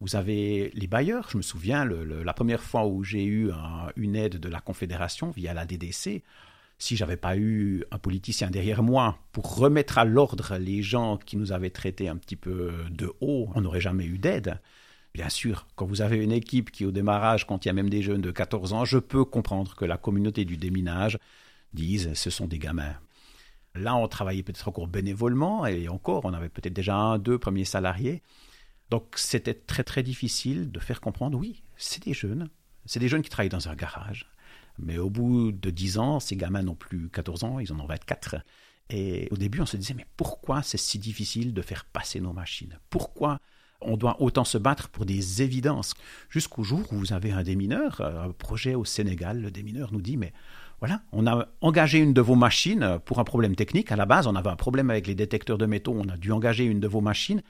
Vous 0.00 0.16
avez 0.16 0.70
les 0.74 0.86
bailleurs, 0.86 1.28
je 1.30 1.36
me 1.36 1.42
souviens, 1.42 1.84
la 1.84 2.32
première 2.32 2.62
fois 2.62 2.86
où 2.86 3.04
j'ai 3.04 3.24
eu 3.24 3.50
une 3.96 4.16
aide 4.16 4.38
de 4.38 4.48
la 4.48 4.60
Confédération 4.60 5.30
via 5.30 5.54
la 5.54 5.64
DDC, 5.66 6.22
si 6.78 6.96
j'avais 6.96 7.16
pas 7.16 7.36
eu 7.36 7.84
un 7.92 7.98
politicien 7.98 8.50
derrière 8.50 8.82
moi 8.82 9.18
pour 9.30 9.54
remettre 9.54 9.98
à 9.98 10.04
l'ordre 10.04 10.56
les 10.56 10.82
gens 10.82 11.18
qui 11.18 11.36
nous 11.36 11.52
avaient 11.52 11.70
traités 11.70 12.08
un 12.08 12.16
petit 12.16 12.34
peu 12.34 12.72
de 12.90 13.12
haut, 13.20 13.50
on 13.54 13.60
n'aurait 13.60 13.80
jamais 13.80 14.06
eu 14.06 14.18
d'aide. 14.18 14.58
Bien 15.14 15.28
sûr, 15.28 15.68
quand 15.76 15.86
vous 15.86 16.00
avez 16.00 16.16
une 16.16 16.32
équipe 16.32 16.72
qui, 16.72 16.86
au 16.86 16.90
démarrage, 16.90 17.46
contient 17.46 17.74
même 17.74 17.90
des 17.90 18.02
jeunes 18.02 18.22
de 18.22 18.30
14 18.30 18.72
ans, 18.72 18.84
je 18.84 18.98
peux 18.98 19.24
comprendre 19.24 19.76
que 19.76 19.84
la 19.84 19.98
communauté 19.98 20.44
du 20.44 20.56
déminage 20.56 21.18
dise 21.74 22.12
ce 22.14 22.30
sont 22.30 22.46
des 22.46 22.58
gamins. 22.58 22.94
Là, 23.74 23.96
on 23.96 24.06
travaillait 24.06 24.42
peut-être 24.42 24.68
encore 24.68 24.86
bénévolement, 24.86 25.64
et 25.66 25.88
encore, 25.88 26.24
on 26.24 26.34
avait 26.34 26.50
peut-être 26.50 26.74
déjà 26.74 26.94
un, 26.94 27.18
deux 27.18 27.38
premiers 27.38 27.64
salariés. 27.64 28.22
Donc, 28.90 29.14
c'était 29.16 29.54
très, 29.54 29.84
très 29.84 30.02
difficile 30.02 30.70
de 30.70 30.78
faire 30.78 31.00
comprendre 31.00 31.38
oui, 31.38 31.62
c'est 31.76 32.04
des 32.04 32.12
jeunes. 32.12 32.50
C'est 32.84 33.00
des 33.00 33.08
jeunes 33.08 33.22
qui 33.22 33.30
travaillent 33.30 33.48
dans 33.48 33.68
un 33.68 33.74
garage. 33.74 34.26
Mais 34.78 34.98
au 34.98 35.08
bout 35.08 35.52
de 35.52 35.70
10 35.70 35.98
ans, 35.98 36.20
ces 36.20 36.36
gamins 36.36 36.62
n'ont 36.62 36.74
plus 36.74 37.08
14 37.08 37.44
ans, 37.44 37.58
ils 37.58 37.72
en 37.72 37.80
ont 37.80 37.86
24. 37.86 38.36
Et 38.90 39.28
au 39.30 39.36
début, 39.36 39.60
on 39.60 39.66
se 39.66 39.76
disait, 39.76 39.94
mais 39.94 40.06
pourquoi 40.16 40.62
c'est 40.62 40.78
si 40.78 40.98
difficile 40.98 41.54
de 41.54 41.62
faire 41.62 41.84
passer 41.86 42.20
nos 42.20 42.32
machines? 42.32 42.78
Pourquoi 42.90 43.38
on 43.80 43.96
doit 43.96 44.20
autant 44.20 44.44
se 44.44 44.58
battre 44.58 44.90
pour 44.90 45.06
des 45.06 45.42
évidences? 45.42 45.94
Jusqu'au 46.28 46.62
jour 46.62 46.92
où 46.92 46.96
vous 46.96 47.12
avez 47.12 47.32
un 47.32 47.42
démineur, 47.42 48.00
un 48.00 48.32
projet 48.32 48.74
au 48.74 48.84
Sénégal, 48.84 49.40
le 49.40 49.50
démineur 49.50 49.92
nous 49.92 50.02
dit, 50.02 50.16
mais 50.16 50.32
voilà, 50.82 51.00
on 51.12 51.28
a 51.28 51.46
engagé 51.60 52.00
une 52.00 52.12
de 52.12 52.20
vos 52.20 52.34
machines 52.34 52.98
pour 53.04 53.20
un 53.20 53.24
problème 53.24 53.54
technique. 53.54 53.92
À 53.92 53.96
la 53.96 54.04
base, 54.04 54.26
on 54.26 54.34
avait 54.34 54.50
un 54.50 54.56
problème 54.56 54.90
avec 54.90 55.06
les 55.06 55.14
détecteurs 55.14 55.56
de 55.56 55.64
métaux, 55.64 55.94
on 55.96 56.08
a 56.08 56.16
dû 56.16 56.32
engager 56.32 56.64
une 56.64 56.80
de 56.80 56.88
vos 56.88 57.00
machines. 57.00 57.40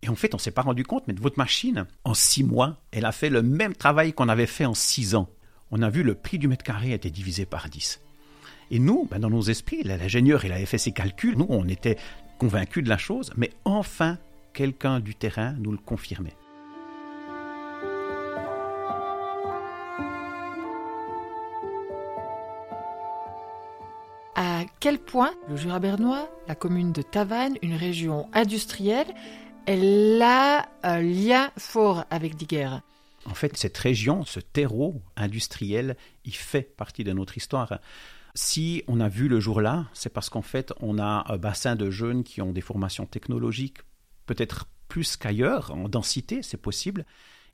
Et 0.00 0.08
en 0.08 0.14
fait, 0.14 0.32
on 0.32 0.38
ne 0.38 0.40
s'est 0.40 0.52
pas 0.52 0.62
rendu 0.62 0.84
compte, 0.84 1.06
mais 1.06 1.12
votre 1.12 1.36
machine, 1.36 1.84
en 2.04 2.14
six 2.14 2.44
mois, 2.44 2.78
elle 2.90 3.04
a 3.04 3.12
fait 3.12 3.28
le 3.28 3.42
même 3.42 3.74
travail 3.74 4.14
qu'on 4.14 4.30
avait 4.30 4.46
fait 4.46 4.64
en 4.64 4.72
six 4.72 5.14
ans. 5.14 5.28
On 5.70 5.82
a 5.82 5.90
vu 5.90 6.02
le 6.02 6.14
prix 6.14 6.38
du 6.38 6.48
mètre 6.48 6.64
carré 6.64 6.94
été 6.94 7.10
divisé 7.10 7.44
par 7.44 7.68
dix. 7.68 8.00
Et 8.70 8.78
nous, 8.78 9.06
ben, 9.10 9.18
dans 9.18 9.28
nos 9.28 9.42
esprits, 9.42 9.82
l'ingénieur, 9.82 10.46
il 10.46 10.52
avait 10.52 10.64
fait 10.64 10.78
ses 10.78 10.92
calculs, 10.92 11.36
nous, 11.36 11.46
on 11.50 11.68
était 11.68 11.98
convaincus 12.38 12.82
de 12.82 12.88
la 12.88 12.96
chose, 12.96 13.32
mais 13.36 13.50
enfin, 13.66 14.16
quelqu'un 14.54 15.00
du 15.00 15.14
terrain 15.14 15.52
nous 15.58 15.72
le 15.72 15.76
confirmait. 15.76 16.38
Quel 24.88 24.98
point 24.98 25.34
le 25.50 25.56
Jura 25.56 25.80
bernois, 25.80 26.30
la 26.46 26.54
commune 26.54 26.92
de 26.92 27.02
Tavannes, 27.02 27.58
une 27.60 27.74
région 27.74 28.26
industrielle, 28.32 29.14
elle 29.66 30.18
a 30.22 30.66
un 30.82 31.02
lien 31.02 31.50
fort 31.58 32.06
avec 32.08 32.36
Diguerre? 32.36 32.80
En 33.26 33.34
fait, 33.34 33.54
cette 33.58 33.76
région, 33.76 34.24
ce 34.24 34.40
terreau 34.40 35.02
industriel, 35.14 35.98
il 36.24 36.34
fait 36.34 36.62
partie 36.62 37.04
de 37.04 37.12
notre 37.12 37.36
histoire. 37.36 37.80
Si 38.34 38.82
on 38.88 39.00
a 39.00 39.10
vu 39.10 39.28
le 39.28 39.40
jour-là, 39.40 39.88
c'est 39.92 40.10
parce 40.10 40.30
qu'en 40.30 40.40
fait, 40.40 40.72
on 40.80 40.98
a 40.98 41.22
un 41.30 41.36
bassin 41.36 41.76
de 41.76 41.90
jeunes 41.90 42.24
qui 42.24 42.40
ont 42.40 42.52
des 42.52 42.62
formations 42.62 43.04
technologiques, 43.04 43.80
peut-être 44.24 44.70
plus 44.88 45.18
qu'ailleurs, 45.18 45.70
en 45.72 45.90
densité, 45.90 46.42
c'est 46.42 46.56
possible. 46.56 47.04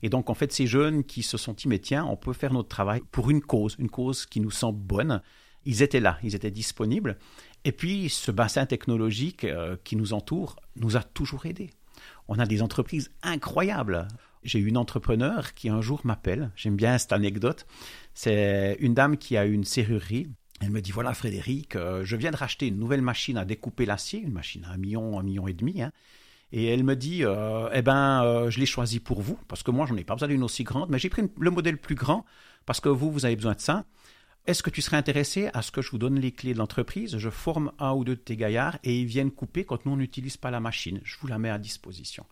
Et 0.03 0.07
donc, 0.07 0.29
en 0.29 0.35
fait, 0.35 0.53
ces 0.53 0.67
jeunes 0.67 1.03
qui 1.03 1.21
se 1.21 1.35
sont 1.35 1.51
dit, 1.51 1.67
tiens, 1.81 2.05
on 2.05 2.15
peut 2.15 2.31
faire 2.31 2.53
notre 2.53 2.69
travail 2.69 3.01
pour 3.11 3.29
une 3.29 3.41
cause, 3.41 3.75
une 3.77 3.89
cause 3.89 4.25
qui 4.25 4.39
nous 4.39 4.51
semble 4.51 4.79
bonne. 4.79 5.21
Ils 5.65 5.81
étaient 5.81 5.99
là, 5.99 6.17
ils 6.23 6.35
étaient 6.35 6.51
disponibles. 6.51 7.17
Et 7.63 7.71
puis, 7.71 8.09
ce 8.09 8.31
bassin 8.31 8.65
technologique 8.65 9.43
euh, 9.43 9.75
qui 9.83 9.95
nous 9.95 10.13
entoure 10.13 10.55
nous 10.75 10.97
a 10.97 11.03
toujours 11.03 11.47
aidés. 11.47 11.71
On 12.27 12.37
a 12.37 12.45
des 12.45 12.61
entreprises 12.61 13.11
incroyables. 13.23 14.07
J'ai 14.43 14.59
une 14.59 14.77
entrepreneur 14.77 15.55
qui 15.55 15.69
un 15.69 15.81
jour 15.81 16.01
m'appelle, 16.03 16.51
j'aime 16.55 16.75
bien 16.75 16.99
cette 16.99 17.13
anecdote, 17.13 17.65
c'est 18.13 18.77
une 18.79 18.93
dame 18.93 19.17
qui 19.17 19.37
a 19.37 19.45
une 19.45 19.63
serrurerie. 19.63 20.27
Elle 20.61 20.69
me 20.69 20.81
dit, 20.81 20.91
voilà 20.91 21.15
Frédéric, 21.15 21.75
euh, 21.75 22.05
je 22.05 22.15
viens 22.15 22.29
de 22.29 22.37
racheter 22.37 22.67
une 22.67 22.77
nouvelle 22.77 23.01
machine 23.01 23.37
à 23.37 23.45
découper 23.45 23.87
l'acier, 23.87 24.19
une 24.19 24.31
machine 24.31 24.63
à 24.65 24.73
un 24.73 24.77
million, 24.77 25.19
un 25.19 25.23
million 25.23 25.47
et 25.47 25.53
demi. 25.53 25.81
Hein. 25.81 25.91
Et 26.51 26.67
elle 26.67 26.83
me 26.83 26.95
dit, 26.95 27.25
euh, 27.25 27.67
eh 27.73 27.81
ben, 27.81 28.49
je 28.49 28.59
l'ai 28.59 28.67
choisi 28.67 28.99
pour 28.99 29.21
vous, 29.21 29.39
parce 29.47 29.63
que 29.63 29.71
moi, 29.71 29.87
j'en 29.87 29.97
ai 29.97 30.03
pas 30.03 30.13
besoin 30.13 30.27
d'une 30.27 30.43
aussi 30.43 30.63
grande, 30.63 30.91
mais 30.91 30.99
j'ai 30.99 31.09
pris 31.09 31.23
le 31.39 31.49
modèle 31.49 31.79
plus 31.79 31.95
grand, 31.95 32.23
parce 32.67 32.79
que 32.79 32.87
vous, 32.87 33.11
vous 33.11 33.25
avez 33.25 33.35
besoin 33.35 33.53
de 33.53 33.59
ça. 33.59 33.85
Est-ce 34.47 34.61
que 34.61 34.69
tu 34.69 34.83
serais 34.83 34.97
intéressé 34.97 35.49
à 35.53 35.63
ce 35.63 35.71
que 35.71 35.81
je 35.81 35.89
vous 35.89 35.97
donne 35.97 36.19
les 36.19 36.31
clés 36.31 36.53
de 36.53 36.59
l'entreprise? 36.59 37.17
Je 37.17 37.29
forme 37.31 37.71
un 37.79 37.93
ou 37.93 38.03
deux 38.03 38.15
de 38.15 38.21
tes 38.21 38.37
gaillards 38.37 38.77
et 38.83 38.99
ils 38.99 39.07
viennent 39.07 39.31
couper 39.31 39.65
quand 39.65 39.85
nous, 39.85 39.93
on 39.93 39.97
n'utilise 39.97 40.37
pas 40.37 40.51
la 40.51 40.59
machine. 40.59 41.01
Je 41.03 41.17
vous 41.19 41.25
la 41.25 41.39
mets 41.39 41.49
à 41.49 41.57
disposition. 41.57 42.25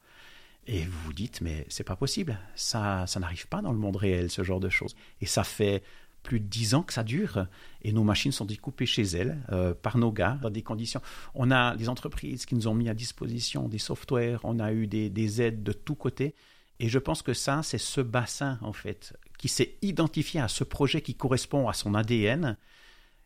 Et 0.68 0.84
vous 0.84 1.00
vous 1.06 1.14
dites, 1.14 1.42
mais 1.42 1.66
c'est 1.70 1.84
pas 1.84 1.96
possible. 1.96 2.38
Ça, 2.56 3.06
ça 3.08 3.20
n'arrive 3.20 3.48
pas 3.48 3.64
dans 3.64 3.72
le 3.72 3.80
monde 3.80 3.96
réel, 3.96 4.30
ce 4.30 4.44
genre 4.44 4.60
de 4.60 4.70
choses. 4.70 4.96
Et 5.22 5.26
ça 5.26 5.44
fait 5.44 5.82
plus 6.22 6.40
de 6.40 6.46
dix 6.46 6.76
ans 6.76 6.84
que 6.84 6.94
ça 6.94 7.04
dure. 7.04 7.48
Et 7.82 7.92
nos 7.92 8.04
machines 8.04 8.32
sont 8.32 8.46
découpées 8.46 8.86
chez 8.86 9.02
elles, 9.02 9.40
euh, 9.52 9.74
par 9.74 9.98
nos 9.98 10.12
gars, 10.12 10.38
dans 10.42 10.52
des 10.52 10.62
conditions. 10.62 11.02
On 11.34 11.50
a 11.50 11.76
des 11.76 11.90
entreprises 11.90 12.46
qui 12.46 12.54
nous 12.54 12.68
ont 12.68 12.76
mis 12.76 12.90
à 12.90 12.94
disposition 12.94 13.68
des 13.68 13.80
softwares, 13.80 14.40
on 14.44 14.60
a 14.60 14.72
eu 14.72 14.86
des, 14.86 15.10
des 15.10 15.42
aides 15.42 15.64
de 15.64 15.74
tous 15.74 15.96
côtés. 15.96 16.36
Et 16.80 16.90
je 16.90 17.00
pense 17.00 17.24
que 17.24 17.34
ça, 17.34 17.62
c'est 17.64 17.78
ce 17.80 18.02
bassin, 18.02 18.60
en 18.62 18.74
fait, 18.74 19.18
qui 19.38 19.48
s'est 19.48 19.78
identifié 19.82 20.40
à 20.40 20.48
ce 20.48 20.64
projet 20.64 21.02
qui 21.02 21.16
correspond 21.16 21.68
à 21.68 21.74
son 21.74 21.96
ADN, 21.96 22.58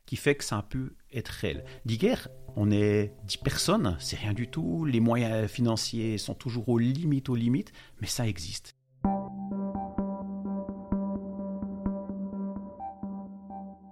qui 0.06 0.16
fait 0.16 0.36
que 0.36 0.44
ça 0.44 0.58
a 0.58 0.64
pu 0.64 0.96
être 1.14 1.28
réel. 1.28 1.66
D'hier, 1.86 2.30
on 2.56 2.72
est 2.72 3.14
10 3.26 3.38
personnes, 3.38 3.98
c'est 4.00 4.18
rien 4.18 4.34
du 4.34 4.48
tout, 4.48 4.86
les 4.86 5.00
moyens 5.00 5.50
financiers 5.50 6.18
sont 6.18 6.34
toujours 6.34 6.70
aux 6.70 6.78
limites, 6.80 7.30
aux 7.30 7.36
limites, 7.36 7.72
mais 8.02 8.08
ça 8.08 8.28
existe. 8.28 8.74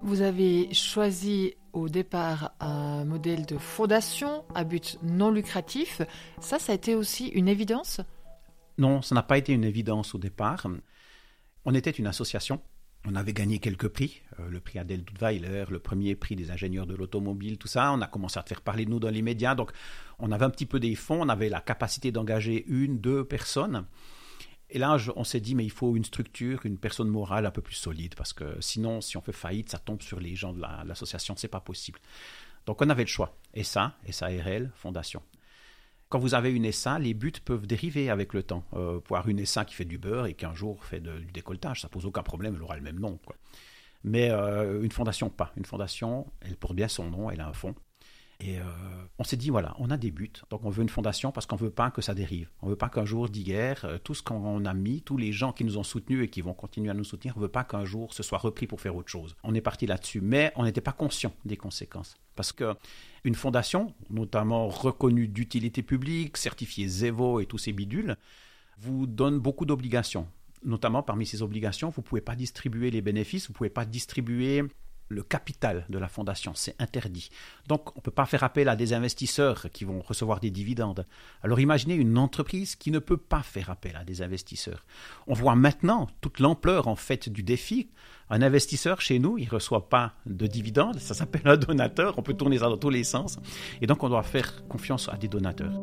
Vous 0.01 0.21
avez 0.21 0.73
choisi 0.73 1.55
au 1.73 1.89
départ 1.89 2.53
un 2.59 3.05
modèle 3.05 3.45
de 3.45 3.57
fondation 3.57 4.45
à 4.53 4.63
but 4.63 4.97
non 5.03 5.31
lucratif. 5.31 6.01
Ça, 6.39 6.59
ça 6.59 6.71
a 6.71 6.75
été 6.75 6.95
aussi 6.95 7.27
une 7.27 7.47
évidence? 7.47 8.01
Non, 8.77 9.01
ça 9.01 9.15
n'a 9.15 9.23
pas 9.23 9.37
été 9.37 9.51
une 9.51 9.63
évidence 9.63 10.15
au 10.15 10.17
départ. 10.17 10.67
On 11.65 11.73
était 11.73 11.91
une 11.91 12.07
association 12.07 12.61
on 13.07 13.15
avait 13.15 13.33
gagné 13.33 13.59
quelques 13.59 13.87
prix, 13.87 14.21
euh, 14.39 14.49
le 14.49 14.59
prix 14.59 14.79
Adèle 14.79 15.03
Duttweiler, 15.03 15.65
le 15.69 15.79
premier 15.79 16.15
prix 16.15 16.35
des 16.35 16.51
ingénieurs 16.51 16.87
de 16.87 16.95
l'automobile, 16.95 17.57
tout 17.57 17.67
ça. 17.67 17.91
On 17.91 18.01
a 18.01 18.07
commencé 18.07 18.39
à 18.39 18.43
faire 18.43 18.61
parler 18.61 18.85
de 18.85 18.89
nous 18.89 18.99
dans 18.99 19.09
les 19.09 19.21
médias. 19.21 19.55
Donc, 19.55 19.71
on 20.19 20.31
avait 20.31 20.45
un 20.45 20.49
petit 20.49 20.65
peu 20.65 20.79
des 20.79 20.95
fonds, 20.95 21.21
on 21.21 21.29
avait 21.29 21.49
la 21.49 21.61
capacité 21.61 22.11
d'engager 22.11 22.65
une, 22.67 22.99
deux 22.99 23.23
personnes. 23.23 23.85
Et 24.71 24.79
là, 24.79 24.97
on 25.15 25.23
s'est 25.23 25.39
dit, 25.39 25.53
mais 25.53 25.63
il 25.63 25.71
faut 25.71 25.95
une 25.95 26.03
structure, 26.03 26.65
une 26.65 26.79
personne 26.79 27.07
morale 27.07 27.45
un 27.45 27.51
peu 27.51 27.61
plus 27.61 27.75
solide, 27.75 28.15
parce 28.15 28.33
que 28.33 28.57
sinon, 28.59 28.99
si 29.01 29.15
on 29.15 29.21
fait 29.21 29.31
faillite, 29.31 29.69
ça 29.69 29.77
tombe 29.77 30.01
sur 30.01 30.19
les 30.19 30.35
gens 30.35 30.53
de 30.53 30.61
l'association, 30.85 31.35
c'est 31.37 31.47
pas 31.47 31.59
possible. 31.59 31.99
Donc, 32.65 32.81
on 32.81 32.89
avait 32.89 33.03
le 33.03 33.07
choix. 33.07 33.37
Et 33.53 33.63
ça, 33.63 33.95
et 34.07 34.11
ça, 34.11 34.27
RL, 34.27 34.71
Fondation. 34.75 35.21
Quand 36.09 36.19
vous 36.19 36.35
avez 36.35 36.51
une 36.51 36.71
SA, 36.71 36.99
les 36.99 37.13
buts 37.13 37.33
peuvent 37.43 37.65
dériver 37.65 38.09
avec 38.09 38.33
le 38.33 38.43
temps. 38.43 38.63
Euh, 38.73 38.99
pour 38.99 39.17
avoir 39.17 39.29
une 39.29 39.45
SA 39.45 39.65
qui 39.65 39.73
fait 39.73 39.85
du 39.85 39.97
beurre 39.97 40.27
et 40.27 40.33
qui 40.33 40.45
un 40.45 40.53
jour 40.53 40.83
fait 40.83 40.99
du 40.99 41.31
décolletage, 41.31 41.81
ça 41.81 41.89
pose 41.89 42.05
aucun 42.05 42.23
problème, 42.23 42.55
elle 42.55 42.61
aura 42.61 42.75
le 42.75 42.83
même 42.83 42.99
nom. 42.99 43.19
Mais 44.03 44.29
euh, 44.29 44.83
une 44.83 44.91
fondation, 44.91 45.29
pas. 45.29 45.51
Une 45.57 45.65
fondation, 45.65 46.27
elle 46.41 46.57
porte 46.57 46.75
bien 46.75 46.87
son 46.87 47.09
nom, 47.09 47.31
elle 47.31 47.41
a 47.41 47.47
un 47.47 47.53
fond. 47.53 47.73
Et 48.39 48.59
euh, 48.59 48.63
on 49.17 49.23
s'est 49.23 49.37
dit, 49.37 49.49
voilà, 49.49 49.75
on 49.79 49.89
a 49.89 49.97
des 49.97 50.11
buts, 50.11 50.31
donc 50.49 50.65
on 50.65 50.69
veut 50.69 50.81
une 50.81 50.89
fondation 50.89 51.31
parce 51.31 51.45
qu'on 51.45 51.55
ne 51.55 51.61
veut 51.61 51.69
pas 51.69 51.89
que 51.89 52.01
ça 52.01 52.13
dérive. 52.13 52.49
On 52.61 52.65
ne 52.65 52.71
veut 52.71 52.77
pas 52.77 52.89
qu'un 52.89 53.05
jour 53.05 53.29
d'hier, 53.29 53.99
tout 54.03 54.13
ce 54.13 54.21
qu'on 54.21 54.65
a 54.65 54.73
mis, 54.73 55.01
tous 55.01 55.17
les 55.17 55.31
gens 55.31 55.53
qui 55.53 55.63
nous 55.63 55.77
ont 55.77 55.83
soutenus 55.83 56.23
et 56.23 56.29
qui 56.29 56.41
vont 56.41 56.53
continuer 56.53 56.89
à 56.89 56.93
nous 56.93 57.05
soutenir, 57.05 57.33
on 57.37 57.39
ne 57.39 57.45
veut 57.45 57.51
pas 57.51 57.63
qu'un 57.63 57.85
jour 57.85 58.13
ce 58.13 58.23
soit 58.23 58.37
repris 58.37 58.67
pour 58.67 58.81
faire 58.81 58.95
autre 58.95 59.09
chose. 59.09 59.35
On 59.43 59.55
est 59.55 59.61
parti 59.61 59.85
là-dessus, 59.85 60.19
mais 60.21 60.51
on 60.55 60.63
n'était 60.63 60.81
pas 60.81 60.91
conscient 60.91 61.33
des 61.45 61.57
conséquences. 61.57 62.15
Parce 62.35 62.51
que 62.51 62.75
une 63.23 63.35
fondation, 63.35 63.93
notamment 64.09 64.67
reconnue 64.67 65.27
d'utilité 65.27 65.81
publique, 65.81 66.37
certifiée 66.37 66.87
ZEVO 66.87 67.39
et 67.39 67.45
tous 67.45 67.57
ces 67.57 67.73
bidules, 67.73 68.17
vous 68.77 69.07
donne 69.07 69.39
beaucoup 69.39 69.65
d'obligations. 69.65 70.27
Notamment 70.63 71.03
parmi 71.03 71.25
ces 71.25 71.41
obligations, 71.41 71.89
vous 71.89 72.01
ne 72.01 72.05
pouvez 72.05 72.21
pas 72.21 72.35
distribuer 72.35 72.91
les 72.91 73.01
bénéfices, 73.01 73.47
vous 73.47 73.53
ne 73.53 73.57
pouvez 73.57 73.69
pas 73.69 73.85
distribuer 73.85 74.63
le 75.09 75.23
capital 75.23 75.85
de 75.89 75.97
la 75.97 76.07
fondation, 76.07 76.53
c'est 76.55 76.75
interdit. 76.79 77.29
Donc 77.67 77.95
on 77.95 77.99
ne 77.99 78.01
peut 78.01 78.11
pas 78.11 78.25
faire 78.25 78.43
appel 78.43 78.69
à 78.69 78.75
des 78.75 78.93
investisseurs 78.93 79.67
qui 79.71 79.85
vont 79.85 80.01
recevoir 80.01 80.39
des 80.39 80.51
dividendes. 80.51 81.05
Alors 81.43 81.59
imaginez 81.59 81.95
une 81.95 82.17
entreprise 82.17 82.75
qui 82.75 82.91
ne 82.91 82.99
peut 82.99 83.17
pas 83.17 83.43
faire 83.43 83.69
appel 83.69 83.95
à 83.95 84.03
des 84.03 84.21
investisseurs. 84.21 84.85
On 85.27 85.33
voit 85.33 85.55
maintenant 85.55 86.07
toute 86.21 86.39
l'ampleur 86.39 86.87
en 86.87 86.95
fait 86.95 87.29
du 87.29 87.43
défi. 87.43 87.89
Un 88.29 88.41
investisseur 88.41 89.01
chez 89.01 89.19
nous, 89.19 89.37
il 89.37 89.45
ne 89.45 89.51
reçoit 89.51 89.87
pas 89.87 90.13
de 90.25 90.47
dividendes, 90.47 90.99
ça 90.99 91.13
s'appelle 91.13 91.43
un 91.45 91.57
donateur, 91.57 92.17
on 92.17 92.23
peut 92.23 92.33
tourner 92.33 92.57
ça 92.57 92.69
dans 92.69 92.77
tous 92.77 92.89
les 92.89 93.03
sens. 93.03 93.37
Et 93.81 93.87
donc 93.87 94.03
on 94.03 94.09
doit 94.09 94.23
faire 94.23 94.67
confiance 94.67 95.09
à 95.09 95.17
des 95.17 95.27
donateurs. 95.27 95.79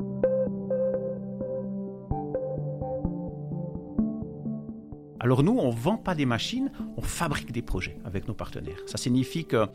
Alors 5.23 5.45
nous, 5.45 5.57
on 5.57 5.73
ne 5.73 5.79
vend 5.79 5.99
pas 5.99 6.17
des 6.17 6.27
machines, 6.27 6.73
on 6.97 7.01
fabrique 7.01 7.53
des 7.53 7.63
projets 7.63 7.97
avec 8.05 8.27
nos 8.27 8.35
partenaires. 8.35 8.81
Ça 8.87 8.99
signifie 8.99 9.45
que, 9.45 9.69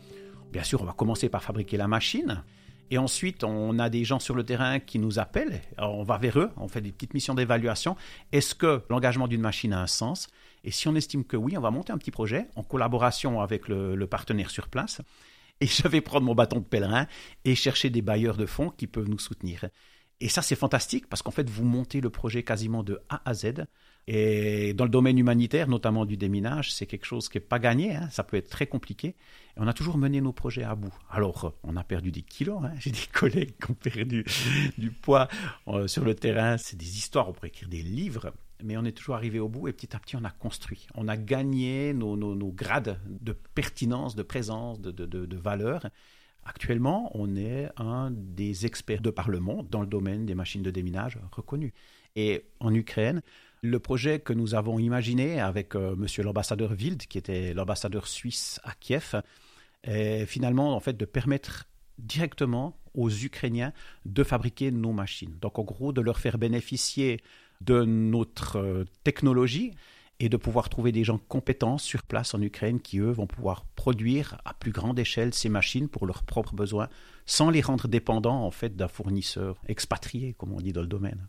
bien 0.52 0.62
sûr, 0.62 0.82
on 0.82 0.84
va 0.84 0.92
commencer 0.92 1.30
par 1.30 1.42
fabriquer 1.42 1.78
la 1.78 1.88
machine. 1.88 2.44
Et 2.90 2.98
ensuite, 2.98 3.44
on 3.44 3.78
a 3.78 3.88
des 3.88 4.04
gens 4.04 4.18
sur 4.18 4.34
le 4.34 4.44
terrain 4.44 4.78
qui 4.78 4.98
nous 4.98 5.18
appellent. 5.18 5.62
on 5.78 6.02
va 6.02 6.18
vers 6.18 6.38
eux, 6.38 6.50
on 6.58 6.68
fait 6.68 6.82
des 6.82 6.92
petites 6.92 7.14
missions 7.14 7.34
d'évaluation. 7.34 7.96
Est-ce 8.30 8.54
que 8.54 8.82
l'engagement 8.90 9.26
d'une 9.26 9.40
machine 9.40 9.72
a 9.72 9.80
un 9.80 9.86
sens? 9.86 10.28
Et 10.64 10.70
si 10.70 10.86
on 10.86 10.94
estime 10.94 11.24
que 11.24 11.38
oui, 11.38 11.56
on 11.56 11.62
va 11.62 11.70
monter 11.70 11.94
un 11.94 11.98
petit 11.98 12.10
projet 12.10 12.46
en 12.54 12.62
collaboration 12.62 13.40
avec 13.40 13.68
le, 13.68 14.06
partenaire 14.06 14.50
sur 14.50 14.68
place. 14.68 15.00
Et 15.62 15.66
je 15.66 15.88
vais 15.88 16.02
prendre 16.02 16.26
mon 16.26 16.34
bâton 16.34 16.58
de 16.58 16.64
pèlerin 16.64 17.06
et 17.46 17.54
chercher 17.54 17.88
des 17.88 18.02
bailleurs 18.02 18.36
de 18.36 18.44
fonds 18.44 18.68
qui 18.68 18.86
peuvent 18.86 19.08
nous 19.08 19.18
soutenir. 19.18 19.64
Et 20.20 20.28
ça, 20.28 20.42
c'est 20.42 20.56
fantastique 20.56 21.08
parce 21.08 21.22
qu'en 21.22 21.30
fait, 21.30 21.48
vous 21.48 21.64
montez 21.64 22.02
le 22.02 22.10
projet 22.10 22.42
quasiment 22.42 22.82
de 22.82 23.00
A 23.08 23.22
à 23.24 23.32
Z. 23.32 23.64
Et 24.10 24.72
dans 24.72 24.84
le 24.84 24.90
domaine 24.90 25.18
humanitaire, 25.18 25.68
notamment 25.68 26.06
du 26.06 26.16
déminage, 26.16 26.72
c'est 26.72 26.86
quelque 26.86 27.04
chose 27.04 27.28
qui 27.28 27.36
n'est 27.36 27.44
pas 27.44 27.58
gagné. 27.58 27.94
Hein. 27.94 28.08
ça 28.10 28.24
peut 28.24 28.38
être 28.38 28.48
très 28.48 28.66
compliqué. 28.66 29.14
On 29.58 29.66
a 29.66 29.74
toujours 29.74 29.98
mené 29.98 30.22
nos 30.22 30.32
projets 30.32 30.62
à 30.62 30.74
bout. 30.74 30.94
Alors, 31.10 31.52
on 31.62 31.76
a 31.76 31.84
perdu 31.84 32.10
des 32.10 32.22
kilos. 32.22 32.58
Hein. 32.64 32.72
J'ai 32.78 32.90
des 32.90 33.06
collègues 33.12 33.52
qui 33.62 33.70
ont 33.70 33.74
perdu 33.74 34.24
du 34.78 34.92
poids 34.92 35.28
euh, 35.66 35.86
sur 35.88 36.06
le 36.06 36.14
terrain. 36.14 36.56
C'est 36.56 36.78
des 36.78 36.96
histoires. 36.96 37.28
On 37.28 37.34
pourrait 37.34 37.48
écrire 37.48 37.68
des 37.68 37.82
livres. 37.82 38.32
Mais 38.64 38.78
on 38.78 38.86
est 38.86 38.92
toujours 38.92 39.14
arrivé 39.14 39.40
au 39.40 39.48
bout 39.50 39.68
et 39.68 39.74
petit 39.74 39.94
à 39.94 39.98
petit, 39.98 40.16
on 40.16 40.24
a 40.24 40.30
construit. 40.30 40.86
On 40.94 41.06
a 41.06 41.18
gagné 41.18 41.92
nos, 41.92 42.16
grades 42.50 42.98
de 43.04 43.32
pertinence, 43.32 44.16
de 44.16 44.22
présence, 44.22 44.80
de, 44.80 44.90
de 44.90 45.36
valeur. 45.36 45.86
Actuellement, 46.44 47.10
on 47.14 47.36
est 47.36 47.68
un 47.76 48.10
des 48.10 48.64
experts 48.64 49.02
de 49.02 49.10
par 49.10 49.28
le 49.28 49.38
monde 49.38 49.68
dans 49.68 49.82
le 49.82 49.86
domaine 49.86 50.24
des 50.24 50.34
machines 50.34 50.62
de 50.62 50.70
déminage 50.70 51.18
reconnus. 51.30 51.72
Et 52.16 52.46
en 52.58 52.74
Ukraine, 52.74 53.22
le 53.62 53.78
projet 53.78 54.20
que 54.20 54.32
nous 54.32 54.54
avons 54.54 54.78
imaginé 54.78 55.40
avec. 55.40 55.74
Euh, 55.74 55.94
monsieur 55.96 56.22
l'ambassadeur 56.22 56.72
Wild, 56.72 57.06
qui 57.06 57.18
était 57.18 57.54
l'ambassadeur 57.54 58.06
suisse 58.06 58.60
à 58.64 58.72
Kiev, 58.78 59.22
est 59.84 60.26
finalement 60.26 60.74
en 60.74 60.80
fait 60.80 60.96
de 60.96 61.04
permettre 61.04 61.66
directement 61.98 62.76
aux 62.94 63.10
Ukrainiens 63.10 63.72
de 64.04 64.22
fabriquer 64.22 64.70
nos 64.70 64.92
machines. 64.92 65.36
Donc 65.40 65.58
en 65.58 65.64
gros, 65.64 65.92
de 65.92 66.00
leur 66.00 66.18
faire 66.18 66.38
bénéficier 66.38 67.20
de 67.60 67.84
notre 67.84 68.58
euh, 68.58 68.84
technologie 69.04 69.72
et 70.20 70.28
de 70.28 70.36
pouvoir 70.36 70.68
trouver 70.68 70.90
des 70.90 71.04
gens 71.04 71.18
compétents 71.18 71.78
sur 71.78 72.02
place 72.02 72.34
en 72.34 72.42
Ukraine 72.42 72.80
qui, 72.80 72.98
eux, 72.98 73.10
vont 73.10 73.26
pouvoir 73.26 73.64
produire 73.76 74.40
à 74.44 74.52
plus 74.52 74.72
grande 74.72 74.98
échelle 74.98 75.32
ces 75.32 75.48
machines 75.48 75.88
pour 75.88 76.06
leurs 76.06 76.24
propres 76.24 76.54
besoins, 76.54 76.88
sans 77.24 77.50
les 77.50 77.60
rendre 77.60 77.86
dépendants 77.86 78.44
en 78.44 78.50
fait 78.50 78.74
d'un 78.74 78.88
fournisseur 78.88 79.60
expatrié, 79.68 80.34
comme 80.34 80.52
on 80.52 80.60
dit 80.60 80.72
dans 80.72 80.80
le 80.80 80.88
domaine. 80.88 81.28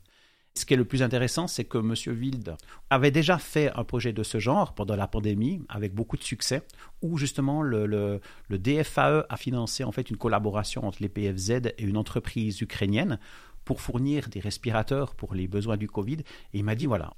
Ce 0.59 0.65
qui 0.65 0.73
est 0.73 0.77
le 0.77 0.83
plus 0.83 1.03
intéressant, 1.03 1.47
c'est 1.47 1.63
que 1.63 1.77
M. 1.77 1.93
Wild 2.19 2.57
avait 2.89 3.11
déjà 3.11 3.37
fait 3.37 3.71
un 3.77 3.85
projet 3.85 4.11
de 4.11 4.23
ce 4.23 4.39
genre 4.39 4.73
pendant 4.73 4.97
la 4.97 5.07
pandémie, 5.07 5.61
avec 5.69 5.93
beaucoup 5.93 6.17
de 6.17 6.23
succès, 6.23 6.63
où 7.01 7.17
justement 7.17 7.61
le, 7.61 7.85
le, 7.85 8.19
DFAE 8.57 9.25
a 9.29 9.37
financé 9.37 9.85
en 9.85 9.93
fait 9.93 10.09
une 10.09 10.17
collaboration 10.17 10.85
entre 10.85 10.97
les 11.01 11.07
PFZ 11.07 11.51
et 11.77 11.83
une 11.83 11.95
entreprise 11.95 12.59
ukrainienne 12.59 13.19
pour 13.63 13.79
fournir 13.79 14.27
des 14.27 14.41
respirateurs 14.41 15.15
pour 15.15 15.33
les 15.33 15.47
besoins 15.47 15.77
du 15.77 15.87
Covid. 15.87 16.17
Et 16.51 16.59
il 16.59 16.65
m'a 16.65 16.75
dit, 16.75 16.87
voilà, 16.87 17.13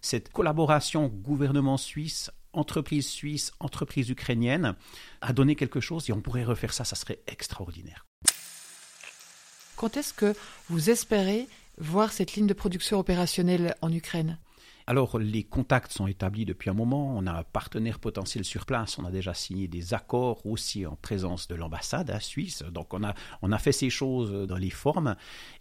cette 0.00 0.32
collaboration 0.32 1.08
gouvernement 1.08 1.76
suisse 1.76 2.30
entreprise 2.54 3.06
suisse, 3.06 3.52
entreprise 3.60 4.08
ukrainienne, 4.08 4.74
a 5.20 5.34
donné 5.34 5.56
quelque 5.56 5.80
chose 5.80 6.08
et 6.08 6.14
on 6.14 6.22
pourrait 6.22 6.44
refaire 6.44 6.72
ça, 6.72 6.84
ça 6.84 6.96
serait 6.96 7.20
extraordinaire. 7.26 8.06
Quand 9.76 9.98
est-ce 9.98 10.14
que 10.14 10.34
vous 10.70 10.88
espérez 10.88 11.46
voir 11.78 12.12
cette 12.12 12.34
ligne 12.34 12.46
de 12.46 12.54
production 12.54 12.98
opérationnelle 12.98 13.74
en 13.82 13.92
Ukraine 13.92 14.38
alors, 14.88 15.18
les 15.18 15.42
contacts 15.42 15.90
sont 15.90 16.06
établis 16.06 16.44
depuis 16.44 16.70
un 16.70 16.72
moment. 16.72 17.16
On 17.16 17.26
a 17.26 17.32
un 17.32 17.42
partenaire 17.42 17.98
potentiel 17.98 18.44
sur 18.44 18.66
place. 18.66 19.00
On 19.00 19.04
a 19.04 19.10
déjà 19.10 19.34
signé 19.34 19.66
des 19.66 19.94
accords 19.94 20.46
aussi 20.46 20.86
en 20.86 20.94
présence 20.94 21.48
de 21.48 21.56
l'ambassade 21.56 22.08
à 22.08 22.20
Suisse. 22.20 22.62
Donc, 22.70 22.94
on 22.94 23.02
a, 23.02 23.12
on 23.42 23.50
a 23.50 23.58
fait 23.58 23.72
ces 23.72 23.90
choses 23.90 24.46
dans 24.46 24.56
les 24.56 24.70
formes. 24.70 25.16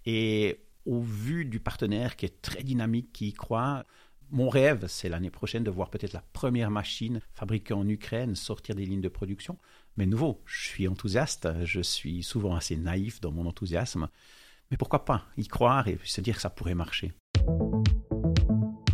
Et 0.05 0.59
au 0.85 1.01
vu 1.01 1.43
du 1.45 1.59
partenaire 1.59 2.17
qui 2.17 2.27
est 2.27 2.41
très 2.43 2.61
dynamique, 2.61 3.13
qui 3.13 3.29
y 3.29 3.33
croit, 3.33 3.85
mon 4.29 4.49
rêve, 4.49 4.85
c'est 4.87 5.09
l'année 5.09 5.29
prochaine 5.29 5.63
de 5.63 5.71
voir 5.71 5.89
peut-être 5.89 6.13
la 6.13 6.23
première 6.33 6.69
machine 6.69 7.19
fabriquée 7.33 7.73
en 7.73 7.87
Ukraine 7.87 8.35
sortir 8.35 8.75
des 8.75 8.85
lignes 8.85 9.01
de 9.01 9.09
production. 9.09 9.57
Mais 9.97 10.05
nouveau, 10.05 10.41
je 10.45 10.67
suis 10.67 10.87
enthousiaste, 10.87 11.47
je 11.63 11.81
suis 11.81 12.21
souvent 12.21 12.55
assez 12.55 12.75
naïf 12.75 13.21
dans 13.21 13.31
mon 13.31 13.45
enthousiasme. 13.47 14.07
Mais 14.71 14.77
pourquoi 14.77 15.05
pas 15.05 15.23
y 15.37 15.47
croire 15.47 15.87
et 15.87 15.97
se 16.03 16.21
dire 16.21 16.35
que 16.35 16.41
ça 16.41 16.49
pourrait 16.49 16.75
marcher? 16.75 17.13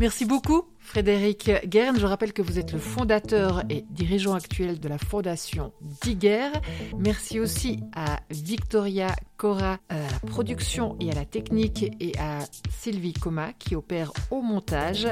Merci 0.02 0.26
beaucoup, 0.26 0.64
Frédéric 0.80 1.52
Guern. 1.68 1.96
Je 2.00 2.08
rappelle 2.08 2.34
que 2.34 2.42
vous 2.42 2.58
êtes 2.58 2.74
le 2.74 2.80
fondateur 2.80 3.62
et 3.70 3.86
dirigeant 3.92 4.34
actuel 4.34 4.80
de 4.80 4.90
la 4.90 4.98
fondation 4.98 5.74
Diguer. 6.04 6.50
Merci 6.98 7.40
aussi 7.40 7.84
à 7.96 8.20
Victoria 8.32 9.16
Cora 9.38 9.78
à 9.90 10.00
la 10.00 10.20
production 10.26 10.98
et 11.00 11.12
à 11.12 11.14
la 11.14 11.26
technique 11.26 11.86
et 12.00 12.18
à 12.18 12.40
Sylvie 12.72 13.14
Coma 13.14 13.54
qui 13.54 13.76
opère 13.76 14.12
au 14.32 14.42
montage. 14.42 15.08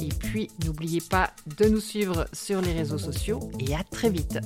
Et 0.00 0.08
puis, 0.08 0.48
n'oubliez 0.66 1.00
pas 1.08 1.30
de 1.56 1.66
nous 1.66 1.78
suivre 1.78 2.26
sur 2.32 2.60
les 2.60 2.72
réseaux 2.72 2.98
sociaux 2.98 3.38
et 3.60 3.76
à 3.76 3.84
très 3.84 4.10
vite. 4.10 4.40